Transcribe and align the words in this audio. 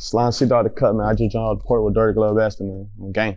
Slime 0.00 0.32
seat 0.32 0.50
out 0.50 0.64
the 0.64 0.70
cut, 0.70 0.94
man. 0.94 1.06
I 1.06 1.12
just 1.12 1.30
jumped 1.30 1.46
out 1.46 1.58
the 1.58 1.64
port 1.64 1.84
with 1.84 1.92
Dirty 1.92 2.14
Glove 2.14 2.34
Bastard, 2.34 2.68
man. 2.68 2.88
I'm 2.98 3.12
gang. 3.12 3.36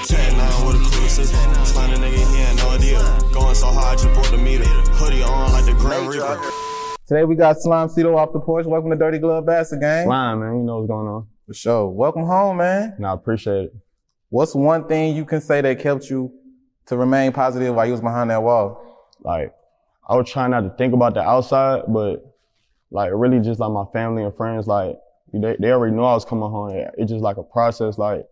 10 0.00 0.36
9 0.36 0.66
with 0.66 0.76
a 0.76 0.90
cruiser. 0.90 1.24
Slime 1.24 1.94
a 1.94 1.96
nigga, 1.96 2.12
he 2.12 2.40
had 2.42 2.56
no 2.58 2.68
idea. 2.68 3.32
Going 3.32 3.54
so 3.54 3.68
hard, 3.68 3.98
just 3.98 4.12
brought 4.12 4.30
the 4.30 4.36
meter. 4.36 4.64
Hoodie 4.66 5.22
on 5.22 5.50
like 5.50 5.64
the 5.64 5.72
Grand 5.72 6.08
Reaper. 6.08 6.38
Today 7.06 7.24
we 7.24 7.36
got 7.36 7.56
SlimeSito 7.56 8.14
off 8.14 8.34
the 8.34 8.40
porch. 8.40 8.66
Welcome 8.66 8.90
to 8.90 8.96
Dirty 8.96 9.18
Glove 9.18 9.46
Bastard 9.46 9.80
gang. 9.80 10.04
Slime, 10.04 10.40
man. 10.40 10.58
You 10.58 10.62
know 10.62 10.80
what's 10.80 10.88
going 10.88 11.08
on. 11.08 11.26
For 11.46 11.54
sure. 11.54 11.88
Welcome 11.88 12.26
home, 12.26 12.58
man. 12.58 12.92
And 12.98 13.06
I 13.06 13.14
appreciate 13.14 13.64
it. 13.64 13.74
What's 14.28 14.54
one 14.54 14.86
thing 14.86 15.16
you 15.16 15.24
can 15.24 15.40
say 15.40 15.62
that 15.62 15.80
kept 15.80 16.10
you 16.10 16.34
to 16.84 16.98
remain 16.98 17.32
positive 17.32 17.74
while 17.74 17.86
you 17.86 17.92
was 17.92 18.02
behind 18.02 18.28
that 18.28 18.42
wall? 18.42 19.08
Like, 19.20 19.54
I 20.06 20.16
was 20.16 20.30
trying 20.30 20.50
not 20.50 20.60
to 20.60 20.70
think 20.76 20.92
about 20.92 21.14
the 21.14 21.22
outside, 21.22 21.84
but 21.88 22.30
like 22.90 23.10
really 23.14 23.40
just 23.40 23.58
like 23.58 23.72
my 23.72 23.86
family 23.90 24.22
and 24.22 24.36
friends, 24.36 24.66
like 24.66 24.98
they, 25.42 25.56
they 25.58 25.72
already 25.72 25.94
knew 25.94 26.02
I 26.02 26.14
was 26.14 26.24
coming 26.24 26.50
home. 26.50 26.70
It's 26.96 27.10
just 27.10 27.22
like 27.22 27.36
a 27.36 27.42
process, 27.42 27.98
like 27.98 28.26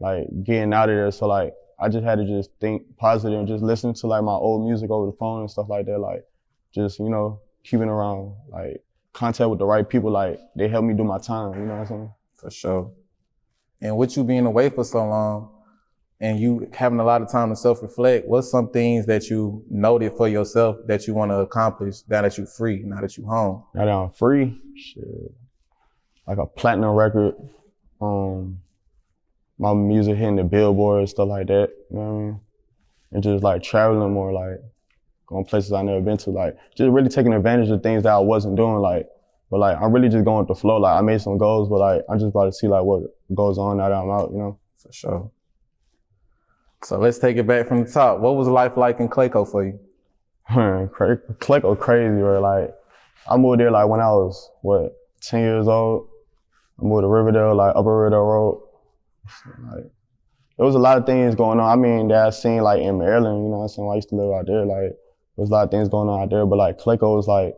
like 0.00 0.26
getting 0.42 0.72
out 0.72 0.88
of 0.88 0.96
there. 0.96 1.10
So 1.10 1.26
like 1.26 1.54
I 1.78 1.88
just 1.88 2.04
had 2.04 2.18
to 2.18 2.24
just 2.24 2.50
think 2.60 2.82
positive 2.96 3.38
and 3.38 3.48
just 3.48 3.62
listen 3.62 3.94
to 3.94 4.06
like 4.06 4.22
my 4.22 4.32
old 4.32 4.66
music 4.66 4.90
over 4.90 5.06
the 5.06 5.16
phone 5.16 5.40
and 5.40 5.50
stuff 5.50 5.68
like 5.68 5.86
that. 5.86 5.98
Like 5.98 6.24
just, 6.74 6.98
you 6.98 7.08
know, 7.08 7.40
keeping 7.64 7.88
around 7.88 8.34
like 8.48 8.82
contact 9.12 9.50
with 9.50 9.58
the 9.58 9.66
right 9.66 9.88
people, 9.88 10.10
like 10.10 10.38
they 10.56 10.68
helped 10.68 10.86
me 10.86 10.94
do 10.94 11.04
my 11.04 11.18
time, 11.18 11.54
you 11.54 11.66
know 11.66 11.74
what 11.74 11.80
I'm 11.80 11.86
saying? 11.86 12.12
For 12.36 12.50
sure. 12.50 12.92
And 13.80 13.96
with 13.96 14.16
you 14.16 14.24
being 14.24 14.46
away 14.46 14.68
for 14.68 14.84
so 14.84 14.98
long 14.98 15.50
and 16.20 16.38
you 16.38 16.70
having 16.74 17.00
a 17.00 17.04
lot 17.04 17.22
of 17.22 17.30
time 17.30 17.48
to 17.48 17.56
self-reflect, 17.56 18.26
what's 18.28 18.50
some 18.50 18.70
things 18.70 19.06
that 19.06 19.30
you 19.30 19.64
noted 19.70 20.12
for 20.16 20.28
yourself 20.28 20.76
that 20.86 21.06
you 21.06 21.14
want 21.14 21.30
to 21.30 21.36
accomplish 21.36 22.02
now 22.08 22.22
that 22.22 22.36
you're 22.36 22.46
free, 22.46 22.82
now 22.84 23.00
that 23.00 23.16
you're 23.16 23.26
home? 23.26 23.64
Now 23.74 23.84
that 23.86 23.90
I'm 23.90 24.10
free, 24.10 24.60
shit, 24.76 25.04
like 26.30 26.38
a 26.38 26.46
platinum 26.46 26.90
record, 26.90 27.34
um, 28.00 28.60
my 29.58 29.74
music 29.74 30.16
hitting 30.16 30.36
the 30.36 30.44
billboard, 30.44 31.08
stuff 31.08 31.26
like 31.26 31.48
that, 31.48 31.70
you 31.90 31.96
know 31.96 32.02
what 32.02 32.08
I 32.08 32.22
mean? 32.22 32.40
And 33.10 33.22
just 33.24 33.42
like 33.42 33.64
traveling 33.64 34.12
more, 34.12 34.32
like 34.32 34.60
going 35.26 35.44
places 35.44 35.72
I 35.72 35.82
never 35.82 36.00
been 36.00 36.18
to, 36.18 36.30
like 36.30 36.56
just 36.76 36.88
really 36.88 37.08
taking 37.08 37.32
advantage 37.32 37.68
of 37.70 37.82
things 37.82 38.04
that 38.04 38.12
I 38.12 38.20
wasn't 38.20 38.54
doing, 38.54 38.76
like, 38.76 39.08
but 39.50 39.58
like 39.58 39.76
I'm 39.82 39.92
really 39.92 40.08
just 40.08 40.24
going 40.24 40.46
with 40.46 40.46
the 40.46 40.54
flow. 40.54 40.76
Like 40.76 40.96
I 40.96 41.00
made 41.00 41.20
some 41.20 41.36
goals, 41.36 41.68
but 41.68 41.80
like 41.80 42.02
I'm 42.08 42.20
just 42.20 42.28
about 42.28 42.44
to 42.44 42.52
see 42.52 42.68
like 42.68 42.84
what 42.84 43.02
goes 43.34 43.58
on 43.58 43.78
now 43.78 43.88
that 43.88 43.96
I'm 43.96 44.10
out, 44.10 44.30
you 44.30 44.38
know? 44.38 44.58
For 44.76 44.92
sure. 44.92 45.32
So 46.84 47.00
let's 47.00 47.18
take 47.18 47.38
it 47.38 47.46
back 47.48 47.66
from 47.66 47.84
the 47.84 47.90
top. 47.90 48.20
What 48.20 48.36
was 48.36 48.46
life 48.46 48.76
like 48.76 49.00
in 49.00 49.08
Clayco 49.08 49.50
for 49.50 49.66
you? 49.66 49.80
Clayco 50.48 51.76
crazy, 51.76 52.20
bro. 52.20 52.40
Like 52.40 52.72
I 53.28 53.36
moved 53.36 53.58
there 53.58 53.72
like 53.72 53.88
when 53.88 53.98
I 53.98 54.10
was 54.10 54.48
what 54.62 54.96
10 55.22 55.40
years 55.40 55.66
old. 55.68 56.09
I 56.80 56.84
moved 56.84 57.02
to 57.02 57.08
Riverdale, 57.08 57.54
like 57.54 57.74
Upper 57.76 57.96
Riverdale 57.96 58.24
Road. 58.24 58.62
Like 59.72 59.84
there 60.56 60.66
was 60.66 60.74
a 60.74 60.78
lot 60.78 60.98
of 60.98 61.06
things 61.06 61.34
going 61.34 61.60
on. 61.60 61.68
I 61.70 61.76
mean, 61.76 62.08
that 62.08 62.26
I 62.26 62.30
seen 62.30 62.62
like 62.62 62.80
in 62.80 62.98
Maryland, 62.98 63.44
you 63.44 63.50
know 63.50 63.58
what 63.58 63.62
I'm 63.64 63.68
saying? 63.68 63.88
I 63.90 63.94
used 63.96 64.08
to 64.10 64.16
live 64.16 64.32
out 64.32 64.46
there, 64.46 64.64
like 64.64 64.90
there 64.90 64.96
was 65.36 65.50
a 65.50 65.52
lot 65.52 65.64
of 65.64 65.70
things 65.70 65.88
going 65.88 66.08
on 66.08 66.22
out 66.22 66.30
there. 66.30 66.46
But 66.46 66.56
like 66.56 66.78
Clayco 66.78 67.16
was 67.16 67.26
like 67.28 67.48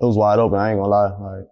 it 0.00 0.04
was 0.04 0.16
wide 0.16 0.38
open. 0.38 0.58
I 0.58 0.70
ain't 0.72 0.78
gonna 0.80 0.88
lie. 0.88 1.38
Like 1.38 1.46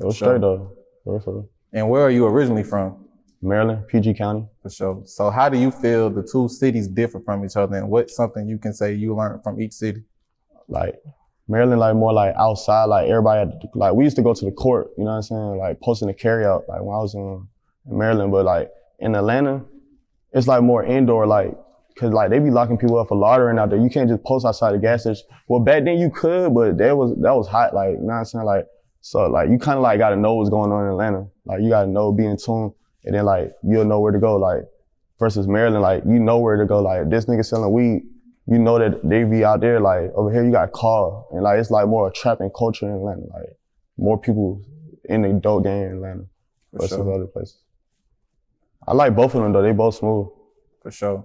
it 0.00 0.04
was 0.04 0.16
Sure. 0.16 0.28
straight 0.28 0.40
though. 0.40 0.72
For 1.04 1.20
for. 1.20 1.46
And 1.72 1.88
where 1.88 2.02
are 2.02 2.10
you 2.10 2.26
originally 2.26 2.62
from? 2.64 3.06
Maryland, 3.44 3.88
PG 3.88 4.14
County. 4.14 4.46
For 4.62 4.70
sure. 4.70 5.02
So 5.04 5.28
how 5.30 5.48
do 5.48 5.58
you 5.58 5.70
feel 5.72 6.10
the 6.10 6.22
two 6.22 6.48
cities 6.48 6.86
differ 6.86 7.18
from 7.20 7.44
each 7.44 7.56
other 7.56 7.76
and 7.76 7.88
what's 7.90 8.14
something 8.14 8.46
you 8.48 8.56
can 8.58 8.72
say 8.72 8.92
you 8.94 9.16
learned 9.16 9.42
from 9.42 9.60
each 9.60 9.72
city? 9.72 10.02
like 10.68 10.94
Maryland, 11.48 11.80
like 11.80 11.94
more 11.94 12.12
like 12.12 12.34
outside, 12.38 12.84
like 12.84 13.08
everybody 13.08 13.40
had 13.40 13.68
like 13.74 13.94
we 13.94 14.04
used 14.04 14.16
to 14.16 14.22
go 14.22 14.34
to 14.34 14.44
the 14.44 14.52
court, 14.52 14.88
you 14.96 15.04
know 15.04 15.10
what 15.10 15.16
I'm 15.16 15.22
saying? 15.22 15.58
Like 15.58 15.80
posting 15.80 16.08
the 16.08 16.14
carry 16.14 16.44
out, 16.44 16.64
like 16.68 16.80
when 16.80 16.94
I 16.94 17.00
was 17.00 17.14
in, 17.14 17.46
in 17.90 17.98
Maryland, 17.98 18.32
but 18.32 18.44
like 18.44 18.70
in 18.98 19.14
Atlanta, 19.14 19.64
it's 20.32 20.46
like 20.46 20.62
more 20.62 20.84
indoor, 20.84 21.26
like, 21.26 21.54
cause 21.98 22.12
like 22.12 22.30
they 22.30 22.38
be 22.38 22.50
locking 22.50 22.78
people 22.78 22.98
up 22.98 23.08
for 23.08 23.16
loitering 23.16 23.58
out 23.58 23.70
there. 23.70 23.78
You 23.78 23.90
can't 23.90 24.08
just 24.08 24.22
post 24.24 24.46
outside 24.46 24.72
the 24.72 24.78
gas 24.78 25.02
station. 25.02 25.24
Well, 25.48 25.60
back 25.60 25.84
then 25.84 25.98
you 25.98 26.10
could, 26.10 26.54
but 26.54 26.78
that 26.78 26.96
was, 26.96 27.10
that 27.20 27.34
was 27.34 27.48
hot, 27.48 27.74
like, 27.74 27.92
you 27.92 27.98
know 27.98 28.06
what 28.06 28.14
I'm 28.14 28.24
saying? 28.24 28.44
Like, 28.44 28.66
so 29.02 29.26
like 29.26 29.50
you 29.50 29.58
kind 29.58 29.76
of 29.76 29.82
like 29.82 29.98
gotta 29.98 30.16
know 30.16 30.34
what's 30.34 30.48
going 30.48 30.70
on 30.70 30.84
in 30.84 30.90
Atlanta. 30.92 31.26
Like 31.44 31.60
you 31.60 31.68
gotta 31.68 31.88
know, 31.88 32.12
be 32.12 32.24
in 32.24 32.36
tune, 32.36 32.72
and 33.04 33.14
then 33.14 33.24
like 33.24 33.52
you'll 33.62 33.84
know 33.84 34.00
where 34.00 34.12
to 34.12 34.20
go. 34.20 34.36
Like 34.36 34.62
versus 35.18 35.48
Maryland, 35.48 35.82
like 35.82 36.04
you 36.04 36.20
know 36.20 36.38
where 36.38 36.56
to 36.56 36.64
go. 36.64 36.80
Like 36.80 37.10
this 37.10 37.26
nigga 37.26 37.44
selling 37.44 37.72
weed, 37.72 38.02
you 38.46 38.58
know 38.58 38.78
that 38.78 39.08
they 39.08 39.24
be 39.24 39.44
out 39.44 39.60
there. 39.60 39.80
Like 39.80 40.12
over 40.14 40.32
here, 40.32 40.44
you 40.44 40.52
got 40.52 40.72
call, 40.72 41.28
and 41.32 41.42
like 41.42 41.58
it's 41.58 41.70
like 41.70 41.86
more 41.86 42.08
a 42.08 42.12
trapping 42.12 42.50
culture 42.56 42.86
in 42.88 42.94
Atlanta. 42.94 43.22
Like 43.32 43.56
more 43.96 44.18
people 44.18 44.62
in 45.04 45.22
the 45.22 45.32
dope 45.32 45.64
game 45.64 45.82
in 45.82 45.92
Atlanta 45.94 46.24
For 46.72 46.80
versus 46.80 46.96
sure. 46.96 47.14
other 47.14 47.26
places. 47.26 47.58
I 48.86 48.94
like 48.94 49.14
both 49.14 49.34
of 49.34 49.42
them 49.42 49.52
though. 49.52 49.62
They 49.62 49.72
both 49.72 49.94
smooth. 49.94 50.28
For 50.82 50.90
sure. 50.90 51.24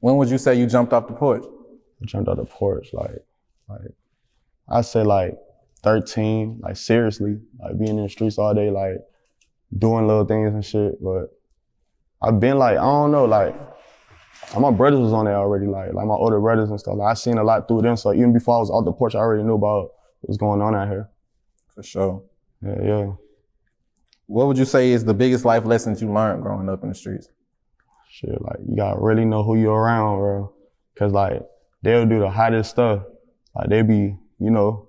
When 0.00 0.16
would 0.16 0.28
you 0.28 0.38
say 0.38 0.54
you 0.54 0.66
jumped 0.66 0.92
off 0.92 1.06
the 1.06 1.14
porch? 1.14 1.44
I 1.44 2.04
jumped 2.04 2.28
off 2.28 2.36
the 2.36 2.44
porch 2.44 2.88
like, 2.92 3.24
like 3.68 3.80
I 4.68 4.80
say 4.82 5.02
like 5.02 5.38
13, 5.82 6.60
like 6.62 6.76
seriously, 6.76 7.38
like 7.58 7.78
being 7.78 7.96
in 7.96 8.02
the 8.04 8.08
streets 8.08 8.38
all 8.38 8.54
day, 8.54 8.70
like 8.70 8.96
doing 9.76 10.06
little 10.06 10.24
things 10.24 10.52
and 10.52 10.64
shit. 10.64 11.02
But 11.02 11.28
I've 12.22 12.38
been 12.40 12.58
like, 12.58 12.76
I 12.78 12.82
don't 12.82 13.12
know, 13.12 13.24
like 13.24 13.54
my 14.58 14.70
brothers 14.70 15.00
was 15.00 15.12
on 15.12 15.24
there 15.24 15.36
already, 15.36 15.66
like 15.66 15.92
like 15.94 16.06
my 16.06 16.14
older 16.14 16.40
brothers 16.40 16.70
and 16.70 16.78
stuff. 16.78 16.96
Like 16.96 17.10
I 17.10 17.14
seen 17.14 17.38
a 17.38 17.44
lot 17.44 17.68
through 17.68 17.82
them. 17.82 17.96
So 17.96 18.12
even 18.12 18.32
before 18.32 18.56
I 18.56 18.58
was 18.58 18.70
off 18.70 18.84
the 18.84 18.92
porch, 18.92 19.14
I 19.14 19.18
already 19.18 19.42
knew 19.42 19.54
about 19.54 19.90
what's 20.20 20.38
going 20.38 20.60
on 20.60 20.74
out 20.74 20.88
here. 20.88 21.08
For 21.74 21.82
sure. 21.82 22.22
Yeah, 22.62 22.82
yeah. 22.82 23.12
What 24.26 24.46
would 24.46 24.58
you 24.58 24.64
say 24.64 24.92
is 24.92 25.04
the 25.04 25.14
biggest 25.14 25.44
life 25.44 25.64
lessons 25.64 26.00
you 26.00 26.12
learned 26.12 26.42
growing 26.42 26.68
up 26.68 26.82
in 26.82 26.88
the 26.88 26.94
streets? 26.94 27.28
Shit, 28.08 28.40
like 28.42 28.58
you 28.68 28.76
gotta 28.76 29.00
really 29.00 29.24
know 29.24 29.42
who 29.42 29.56
you're 29.56 29.74
around, 29.74 30.18
bro. 30.18 30.52
Cause 30.96 31.12
like 31.12 31.42
they'll 31.82 32.06
do 32.06 32.18
the 32.18 32.30
hottest 32.30 32.70
stuff. 32.70 33.04
Like 33.54 33.68
they 33.68 33.82
be, 33.82 34.16
you 34.38 34.50
know, 34.50 34.88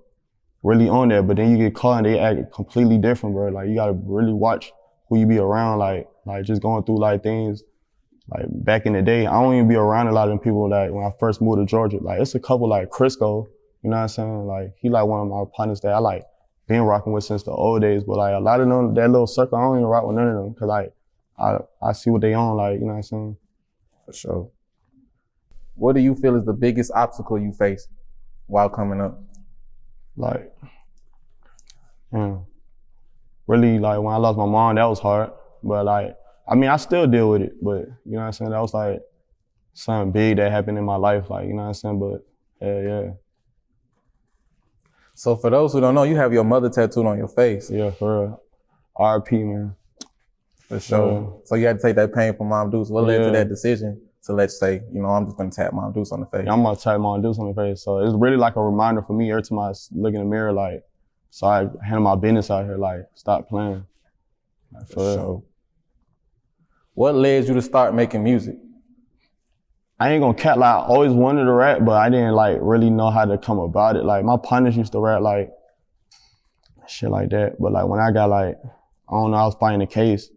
really 0.62 0.88
on 0.88 1.08
there, 1.08 1.22
but 1.22 1.36
then 1.36 1.50
you 1.50 1.58
get 1.58 1.74
caught 1.74 2.04
and 2.04 2.06
they 2.06 2.18
act 2.18 2.52
completely 2.52 2.98
different, 2.98 3.34
bro. 3.34 3.48
Like 3.48 3.68
you 3.68 3.74
gotta 3.74 3.92
really 4.04 4.32
watch 4.32 4.72
who 5.08 5.18
you 5.18 5.26
be 5.26 5.38
around. 5.38 5.78
Like, 5.78 6.08
like 6.26 6.44
just 6.44 6.62
going 6.62 6.84
through 6.84 7.00
like 7.00 7.22
things. 7.22 7.62
Like 8.28 8.46
back 8.48 8.86
in 8.86 8.94
the 8.94 9.02
day, 9.02 9.26
I 9.26 9.32
don't 9.32 9.54
even 9.54 9.68
be 9.68 9.74
around 9.74 10.08
a 10.08 10.12
lot 10.12 10.28
of 10.28 10.30
them 10.30 10.38
people. 10.38 10.68
Like 10.68 10.90
when 10.90 11.04
I 11.04 11.10
first 11.18 11.42
moved 11.42 11.60
to 11.60 11.66
Georgia, 11.66 11.98
like 11.98 12.20
it's 12.20 12.34
a 12.34 12.40
couple 12.40 12.68
like 12.68 12.90
Crisco. 12.90 13.46
You 13.82 13.90
know 13.90 13.96
what 13.96 14.02
I'm 14.02 14.08
saying? 14.08 14.46
Like 14.46 14.74
he 14.78 14.88
like 14.88 15.04
one 15.06 15.20
of 15.20 15.28
my 15.28 15.44
partners 15.54 15.80
that 15.82 15.92
I 15.92 15.98
like 15.98 16.24
been 16.66 16.82
rocking 16.82 17.12
with 17.12 17.24
since 17.24 17.42
the 17.42 17.50
old 17.50 17.82
days. 17.82 18.02
But 18.04 18.16
like 18.16 18.34
a 18.34 18.40
lot 18.40 18.60
of 18.60 18.68
them, 18.68 18.94
that 18.94 19.10
little 19.10 19.26
circle, 19.26 19.58
I 19.58 19.62
don't 19.62 19.76
even 19.76 19.86
rock 19.86 20.06
with 20.06 20.16
none 20.16 20.28
of 20.28 20.36
them. 20.36 20.54
Cause 20.54 20.68
like 20.68 20.94
I 21.38 21.58
I 21.82 21.92
see 21.92 22.10
what 22.10 22.22
they 22.22 22.32
on. 22.32 22.56
Like 22.56 22.74
you 22.74 22.86
know 22.86 22.92
what 22.92 22.94
I'm 22.94 23.02
saying? 23.02 23.36
For 24.06 24.12
sure. 24.12 24.50
What 25.74 25.94
do 25.94 26.00
you 26.00 26.14
feel 26.14 26.36
is 26.36 26.44
the 26.44 26.52
biggest 26.52 26.92
obstacle 26.94 27.38
you 27.38 27.52
face 27.52 27.88
while 28.46 28.68
coming 28.68 29.00
up? 29.00 29.20
like 30.16 30.52
mm, 32.12 32.44
really 33.46 33.78
like 33.78 34.00
when 34.00 34.14
I 34.14 34.16
lost 34.16 34.38
my 34.38 34.46
mom, 34.46 34.76
that 34.76 34.84
was 34.84 35.00
hard. 35.00 35.30
But 35.62 35.84
like 35.84 36.16
I 36.46 36.54
mean 36.54 36.70
I 36.70 36.76
still 36.76 37.06
deal 37.06 37.30
with 37.30 37.42
it, 37.42 37.54
but 37.62 37.86
you 38.04 38.12
know 38.12 38.18
what 38.18 38.24
I'm 38.24 38.32
saying? 38.32 38.50
That 38.50 38.60
was 38.60 38.74
like 38.74 39.00
something 39.72 40.12
big 40.12 40.36
that 40.36 40.50
happened 40.52 40.78
in 40.78 40.84
my 40.84 40.96
life, 40.96 41.30
like, 41.30 41.46
you 41.46 41.54
know 41.54 41.62
what 41.62 41.68
I'm 41.68 41.74
saying? 41.74 41.98
But 41.98 42.26
Yeah, 42.60 42.80
yeah. 42.80 43.10
So 45.14 45.36
for 45.36 45.50
those 45.50 45.72
who 45.72 45.80
don't 45.80 45.94
know, 45.94 46.02
you 46.02 46.16
have 46.16 46.32
your 46.32 46.44
mother 46.44 46.68
tattooed 46.68 47.06
on 47.06 47.18
your 47.18 47.28
face. 47.28 47.70
Yeah, 47.70 47.90
for 47.90 48.20
real. 48.20 48.42
RP, 48.96 49.44
man. 49.44 49.76
For 50.68 50.80
sure. 50.80 51.40
So 51.44 51.54
you 51.56 51.66
had 51.66 51.78
to 51.78 51.82
take 51.82 51.96
that 51.96 52.12
pain 52.12 52.34
from 52.36 52.48
Mom 52.48 52.70
Deuce. 52.70 52.88
What 52.88 53.04
led 53.04 53.22
to 53.24 53.30
that 53.30 53.48
decision 53.48 54.00
to 54.24 54.32
let's 54.32 54.58
say, 54.58 54.82
you 54.92 55.02
know, 55.02 55.08
I'm 55.08 55.26
just 55.26 55.36
gonna 55.36 55.50
tap 55.50 55.72
Mom 55.72 55.92
Deuce 55.92 56.10
on 56.10 56.20
the 56.20 56.26
face? 56.26 56.44
Yeah, 56.46 56.52
I'm 56.52 56.62
gonna 56.62 56.76
tap 56.76 56.98
Mom 56.98 57.22
my 57.22 57.28
on 57.28 57.48
the 57.48 57.54
face. 57.54 57.82
So 57.82 57.98
it's 57.98 58.14
really 58.14 58.36
like 58.36 58.56
a 58.56 58.62
reminder 58.62 59.02
for 59.02 59.12
me 59.12 59.30
every 59.30 59.42
time 59.42 59.58
I 59.58 59.72
look 59.92 60.14
in 60.14 60.20
the 60.20 60.26
mirror, 60.26 60.52
like, 60.52 60.82
so 61.30 61.46
I 61.46 61.68
handle 61.84 62.00
my 62.00 62.14
business 62.14 62.50
out 62.50 62.64
here, 62.64 62.76
like, 62.76 63.02
stop 63.14 63.48
playing. 63.48 63.84
Like, 64.72 64.88
For 64.88 64.94
for 64.94 65.14
sure. 65.14 65.42
What 66.94 67.14
led 67.16 67.48
you 67.48 67.54
to 67.54 67.62
start 67.62 67.94
making 67.94 68.22
music? 68.22 68.56
I 69.98 70.12
ain't 70.12 70.22
gonna 70.22 70.34
cat 70.34 70.58
like 70.58 70.74
I 70.74 70.78
always 70.78 71.12
wanted 71.12 71.44
to 71.44 71.52
rap, 71.52 71.80
but 71.84 71.92
I 71.92 72.08
didn't 72.08 72.32
like 72.32 72.58
really 72.60 72.90
know 72.90 73.10
how 73.10 73.24
to 73.24 73.38
come 73.38 73.58
about 73.58 73.96
it. 73.96 74.04
Like 74.04 74.24
my 74.24 74.36
partners 74.36 74.76
used 74.76 74.92
to 74.92 75.00
rap 75.00 75.20
like 75.22 75.50
shit 76.88 77.10
like 77.10 77.30
that. 77.30 77.56
But 77.60 77.72
like 77.72 77.86
when 77.86 78.00
I 78.00 78.10
got 78.10 78.30
like, 78.30 78.56
I 79.08 79.12
don't 79.12 79.30
know, 79.30 79.36
I 79.36 79.44
was 79.44 79.56
fighting 79.56 79.82
a 79.82 79.86
case. 79.86 80.30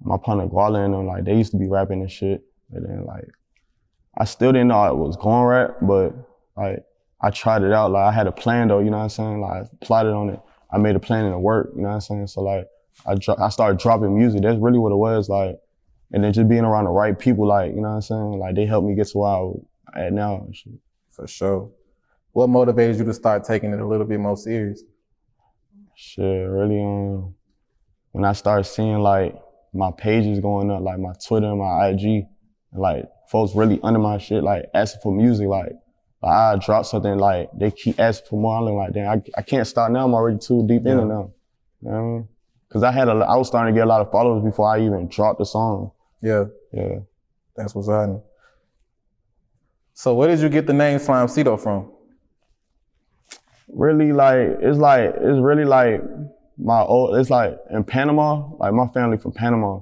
My 0.00 0.16
partner 0.18 0.46
Guala 0.46 0.84
and 0.84 0.94
them, 0.94 1.06
like 1.06 1.24
they 1.24 1.34
used 1.34 1.52
to 1.52 1.58
be 1.58 1.68
rapping 1.68 2.00
and 2.00 2.10
shit. 2.10 2.42
And 2.72 2.84
then 2.84 3.04
like 3.06 3.28
I 4.18 4.24
still 4.24 4.52
didn't 4.52 4.68
know 4.68 4.80
I 4.80 4.90
was 4.92 5.16
going 5.16 5.44
rap, 5.44 5.76
but 5.82 6.14
like 6.56 6.84
I 7.20 7.30
tried 7.30 7.62
it 7.62 7.72
out. 7.72 7.92
Like 7.92 8.06
I 8.06 8.12
had 8.12 8.26
a 8.26 8.32
plan 8.32 8.68
though, 8.68 8.80
you 8.80 8.90
know 8.90 8.98
what 8.98 9.04
I'm 9.04 9.08
saying? 9.10 9.40
Like 9.40 9.62
I 9.62 9.66
plotted 9.80 10.12
on 10.12 10.30
it. 10.30 10.40
I 10.70 10.78
made 10.78 10.96
a 10.96 11.00
plan 11.00 11.24
and 11.24 11.34
it 11.34 11.38
worked, 11.38 11.76
you 11.76 11.82
know 11.82 11.88
what 11.88 11.94
I'm 11.94 12.00
saying? 12.00 12.26
So 12.28 12.42
like 12.42 12.66
I 13.06 13.14
dro- 13.14 13.36
I 13.38 13.48
started 13.48 13.78
dropping 13.78 14.16
music. 14.16 14.42
That's 14.42 14.58
really 14.58 14.78
what 14.78 14.92
it 14.92 14.96
was. 14.96 15.28
Like 15.28 15.58
and 16.12 16.22
then 16.22 16.32
just 16.32 16.48
being 16.48 16.64
around 16.64 16.84
the 16.84 16.90
right 16.90 17.18
people, 17.18 17.46
like, 17.46 17.70
you 17.74 17.80
know 17.80 17.88
what 17.88 17.94
I'm 17.96 18.02
saying? 18.02 18.38
Like, 18.38 18.54
they 18.54 18.66
helped 18.66 18.86
me 18.86 18.94
get 18.94 19.08
to 19.08 19.18
where 19.18 19.30
I'm 19.30 20.06
at 20.06 20.12
now. 20.12 20.46
For 21.10 21.26
sure. 21.26 21.70
What 22.32 22.48
motivated 22.48 22.96
you 22.96 23.04
to 23.04 23.14
start 23.14 23.44
taking 23.44 23.72
it 23.72 23.80
a 23.80 23.86
little 23.86 24.06
bit 24.06 24.20
more 24.20 24.36
serious? 24.36 24.82
Shit, 25.94 26.48
really, 26.48 26.80
um, 26.82 27.34
when 28.12 28.24
I 28.24 28.32
started 28.32 28.64
seeing, 28.64 28.98
like, 28.98 29.34
my 29.72 29.90
pages 29.96 30.40
going 30.40 30.70
up, 30.70 30.82
like 30.82 30.98
my 30.98 31.12
Twitter 31.26 31.46
and 31.46 31.58
my 31.58 31.88
IG, 31.88 32.26
like, 32.74 33.04
folks 33.30 33.54
really 33.54 33.80
under 33.82 33.98
my 33.98 34.18
shit, 34.18 34.42
like, 34.44 34.66
asking 34.74 35.00
for 35.02 35.12
music, 35.12 35.48
like, 35.48 35.72
like 36.22 36.32
I 36.32 36.56
drop 36.56 36.84
something, 36.84 37.16
like, 37.18 37.48
they 37.58 37.70
keep 37.70 37.98
asking 37.98 38.28
for 38.28 38.40
more. 38.40 38.58
I'm 38.68 38.74
like, 38.74 38.92
damn, 38.92 39.08
I, 39.10 39.22
I 39.38 39.42
can't 39.42 39.66
stop 39.66 39.90
now. 39.90 40.04
I'm 40.04 40.14
already 40.14 40.38
too 40.38 40.66
deep 40.66 40.82
in 40.86 40.98
Yeah. 40.98 41.02
it 41.02 41.06
now. 41.06 41.32
You 41.82 41.90
know 41.90 41.90
what 41.90 41.96
I 41.98 42.02
mean? 42.02 42.28
Cause 42.68 42.82
I 42.82 42.90
had 42.90 43.08
a, 43.08 43.12
I 43.12 43.36
was 43.36 43.46
starting 43.48 43.74
to 43.74 43.78
get 43.78 43.84
a 43.86 43.88
lot 43.88 44.00
of 44.00 44.10
followers 44.10 44.42
before 44.44 44.68
I 44.68 44.80
even 44.84 45.08
dropped 45.08 45.38
the 45.38 45.46
song. 45.46 45.92
Yeah, 46.22 46.44
Yeah. 46.72 47.00
that's 47.56 47.74
what's 47.74 47.88
happening. 47.88 48.22
So 49.94 50.14
where 50.14 50.28
did 50.28 50.40
you 50.40 50.48
get 50.48 50.66
the 50.66 50.72
name 50.72 50.98
SlimeSito 50.98 51.58
from? 51.60 51.92
really 53.68 54.12
like 54.12 54.38
it's 54.60 54.78
like 54.78 55.10
it's 55.16 55.40
really 55.40 55.64
like 55.64 56.00
my 56.56 56.80
old 56.82 57.16
it's 57.18 57.30
like 57.30 57.58
in 57.70 57.84
Panama, 57.84 58.48
like 58.58 58.72
my 58.72 58.86
family 58.88 59.18
from 59.18 59.32
Panama. 59.32 59.80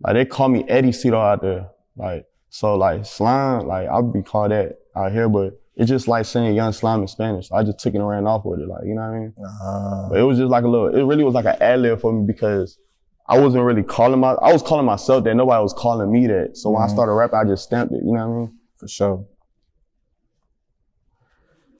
Like 0.00 0.14
they 0.14 0.24
call 0.24 0.48
me 0.48 0.64
Eddie 0.68 0.92
Cito 0.92 1.18
out 1.18 1.40
there. 1.42 1.68
Like 1.96 2.26
so 2.50 2.74
like 2.76 3.06
slime, 3.06 3.66
like 3.66 3.88
I'll 3.88 4.02
be 4.02 4.22
called 4.22 4.50
that 4.50 4.78
out 4.96 5.12
here, 5.12 5.28
but 5.28 5.60
it's 5.76 5.88
just 5.88 6.08
like 6.08 6.26
saying 6.26 6.54
young 6.56 6.72
slime 6.72 7.02
in 7.02 7.08
Spanish. 7.08 7.48
So 7.48 7.54
I 7.54 7.62
just 7.62 7.78
took 7.78 7.94
it 7.94 7.98
and 7.98 8.08
ran 8.08 8.26
off 8.26 8.44
with 8.44 8.60
it, 8.60 8.68
like 8.68 8.84
you 8.84 8.94
know 8.94 9.02
what 9.02 9.08
I 9.08 9.18
mean? 9.18 9.34
Uh, 9.62 10.08
But 10.10 10.18
it 10.18 10.22
was 10.24 10.36
just 10.38 10.50
like 10.50 10.64
a 10.64 10.68
little 10.68 10.88
it 10.88 11.04
really 11.04 11.24
was 11.24 11.34
like 11.34 11.46
an 11.46 11.56
ad 11.60 11.80
lib 11.80 12.00
for 12.00 12.12
me 12.12 12.26
because 12.26 12.78
I 13.30 13.38
wasn't 13.38 13.62
really 13.64 13.82
calling 13.84 14.18
my 14.20 14.32
I 14.32 14.52
was 14.52 14.62
calling 14.62 14.84
myself 14.86 15.24
that, 15.24 15.34
nobody 15.34 15.62
was 15.62 15.72
calling 15.72 16.10
me 16.10 16.26
that. 16.26 16.56
So 16.56 16.70
when 16.70 16.82
I 16.82 16.86
Mhm. 16.86 16.90
started 16.90 17.12
rapping, 17.12 17.38
I 17.38 17.44
just 17.44 17.64
stamped 17.64 17.92
it, 17.94 18.02
you 18.04 18.12
know 18.12 18.28
what 18.28 18.34
I 18.34 18.38
mean? 18.38 18.56
for 18.76 18.88
sure. 18.88 19.24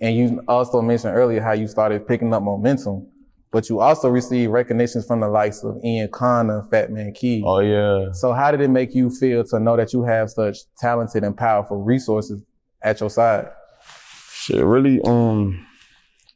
And 0.00 0.17
you 0.17 0.43
also 0.49 0.81
mentioned 0.81 1.14
earlier 1.14 1.41
how 1.43 1.52
you 1.52 1.67
started 1.67 2.06
picking 2.06 2.32
up 2.32 2.43
momentum, 2.43 3.06
but 3.50 3.69
you 3.69 3.81
also 3.81 4.08
received 4.08 4.52
recognitions 4.52 5.06
from 5.06 5.20
the 5.20 5.29
likes 5.29 5.62
of 5.64 5.76
Ian 5.85 6.08
Connor, 6.08 6.62
Fat 6.70 6.91
Man 6.91 7.12
Key. 7.12 7.43
Oh 7.44 7.61
yeah. 7.61 8.12
So 8.12 8.32
how 8.32 8.50
did 8.50 8.61
it 8.61 8.69
make 8.70 8.94
you 8.94 9.11
feel 9.11 9.44
to 9.44 9.58
know 9.58 9.76
that 9.76 9.93
you 9.93 10.03
have 10.05 10.31
such 10.31 10.58
talented 10.79 11.25
and 11.25 11.37
powerful 11.37 11.82
resources 11.82 12.43
at 12.82 13.00
your 13.00 13.11
side? 13.11 13.49
Shit, 14.32 14.64
really, 14.64 15.00
um, 15.05 15.67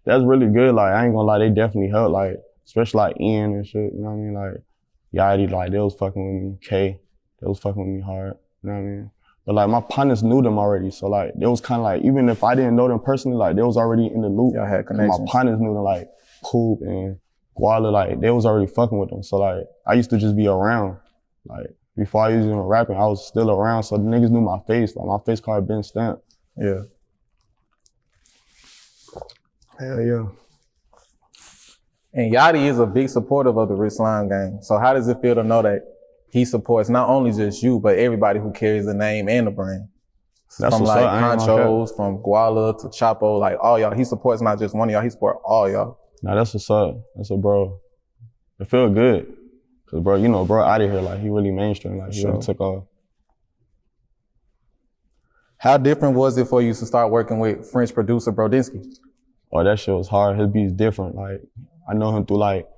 that's 0.04 0.24
really 0.24 0.46
good. 0.48 0.74
Like, 0.74 0.92
I 0.92 1.04
ain't 1.04 1.14
gonna 1.14 1.26
lie, 1.26 1.38
they 1.38 1.48
definitely 1.48 1.90
helped. 1.90 2.12
Like, 2.12 2.36
especially 2.66 2.98
like 2.98 3.20
Ian 3.20 3.52
and 3.54 3.66
shit. 3.66 3.92
You 3.94 4.00
know 4.00 4.10
what 4.10 4.12
I 4.12 4.16
mean? 4.16 4.34
Like, 4.34 4.62
Yachty, 5.14 5.50
like 5.50 5.70
they 5.72 5.78
was 5.78 5.94
fucking 5.94 6.24
with 6.34 6.42
me. 6.52 6.58
K, 6.60 7.00
they 7.40 7.46
was 7.46 7.58
fucking 7.58 7.80
with 7.80 7.94
me 7.96 8.00
hard. 8.02 8.34
You 8.62 8.70
know 8.70 8.74
what 8.74 8.78
I 8.78 8.82
mean? 8.82 9.10
But 9.46 9.54
like 9.56 9.68
my 9.68 9.80
partners 9.82 10.22
knew 10.22 10.40
them 10.42 10.58
already, 10.58 10.90
so 10.90 11.06
like 11.08 11.32
it 11.38 11.46
was 11.46 11.60
kind 11.60 11.78
of 11.80 11.84
like 11.84 12.02
even 12.02 12.28
if 12.30 12.42
I 12.42 12.54
didn't 12.54 12.76
know 12.76 12.88
them 12.88 12.98
personally, 13.00 13.36
like 13.36 13.56
they 13.56 13.62
was 13.62 13.76
already 13.76 14.06
in 14.06 14.22
the 14.22 14.28
loop. 14.28 14.54
Y'all 14.54 14.64
had 14.66 14.86
'Cause 14.86 14.96
My 14.96 15.04
connections. 15.04 15.30
partners 15.30 15.60
knew 15.60 15.74
them, 15.74 15.82
like 15.82 16.08
Coop 16.44 16.80
and 16.80 17.18
Guala, 17.58 17.92
like 17.92 18.20
they 18.20 18.30
was 18.30 18.46
already 18.46 18.66
fucking 18.66 18.98
with 18.98 19.10
them. 19.10 19.22
So 19.22 19.36
like 19.36 19.66
I 19.86 19.92
used 19.94 20.10
to 20.10 20.18
just 20.18 20.34
be 20.34 20.46
around. 20.48 20.96
Like 21.44 21.66
before 21.96 22.22
I 22.24 22.34
was 22.36 22.46
even 22.46 22.58
rapping, 22.58 22.96
I 22.96 23.06
was 23.06 23.26
still 23.26 23.50
around. 23.50 23.82
So 23.82 23.96
the 23.98 24.02
niggas 24.04 24.30
knew 24.30 24.40
my 24.40 24.60
face. 24.66 24.96
Like 24.96 25.06
my 25.06 25.18
face 25.26 25.40
card 25.40 25.68
been 25.68 25.82
stamped. 25.82 26.22
Yeah. 26.56 26.82
Hell 29.78 30.00
yeah. 30.00 30.24
And 32.14 32.32
Yachty 32.32 32.66
is 32.66 32.78
a 32.78 32.86
big 32.86 33.08
supporter 33.08 33.50
of 33.50 33.68
the 33.68 33.74
Rich 33.74 33.94
Slime 33.94 34.28
gang. 34.28 34.58
So 34.62 34.78
how 34.78 34.94
does 34.94 35.08
it 35.08 35.20
feel 35.20 35.34
to 35.34 35.42
know 35.42 35.62
that 35.62 35.82
he 36.30 36.44
supports 36.44 36.88
not 36.88 37.08
only 37.08 37.32
just 37.32 37.62
you, 37.62 37.80
but 37.80 37.98
everybody 37.98 38.38
who 38.38 38.52
carries 38.52 38.86
the 38.86 38.94
name 38.94 39.28
and 39.28 39.46
the 39.48 39.50
brand? 39.50 39.88
That's 40.60 40.76
from 40.76 40.84
like 40.84 41.00
Conchos, 41.00 41.08
I 41.08 41.30
ain't 41.32 41.38
gonna 41.40 41.56
cap. 41.58 41.66
Honchos, 41.66 41.96
from 41.96 42.18
Guala 42.18 42.80
to 42.80 42.86
Chapo, 42.88 43.40
like 43.40 43.56
all 43.60 43.78
y'all. 43.80 43.92
He 43.92 44.04
supports 44.04 44.40
not 44.40 44.60
just 44.60 44.74
one 44.74 44.88
of 44.88 44.92
y'all, 44.92 45.02
he 45.02 45.10
supports 45.10 45.40
all 45.44 45.68
y'all. 45.68 45.98
Nah, 46.22 46.36
that's 46.36 46.54
what's 46.54 46.70
up. 46.70 46.96
That's 47.16 47.30
a 47.30 47.36
bro. 47.36 47.80
It 48.60 48.68
feel 48.68 48.88
good. 48.90 49.36
Cause 49.90 50.00
bro, 50.00 50.14
you 50.14 50.28
know, 50.28 50.44
bro 50.44 50.62
out 50.62 50.80
of 50.80 50.90
here, 50.90 51.00
like 51.00 51.18
he 51.20 51.28
really 51.28 51.50
mainstream. 51.50 51.98
Like 51.98 52.12
he 52.12 52.20
Sure. 52.20 52.30
really 52.30 52.42
took 52.42 52.60
off. 52.60 52.84
How 55.58 55.76
different 55.76 56.14
was 56.14 56.36
it 56.38 56.46
for 56.46 56.62
you 56.62 56.72
to 56.74 56.86
start 56.86 57.10
working 57.10 57.38
with 57.38 57.68
French 57.70 57.92
producer 57.92 58.32
Brodinski? 58.32 58.84
Oh, 59.52 59.64
that 59.64 59.78
shit 59.78 59.94
was 59.94 60.08
hard. 60.08 60.38
His 60.38 60.48
beats 60.48 60.72
different. 60.72 61.16
Like 61.16 61.40
I 61.88 61.94
know 61.94 62.16
him 62.16 62.24
through 62.26 62.38
like 62.38 62.68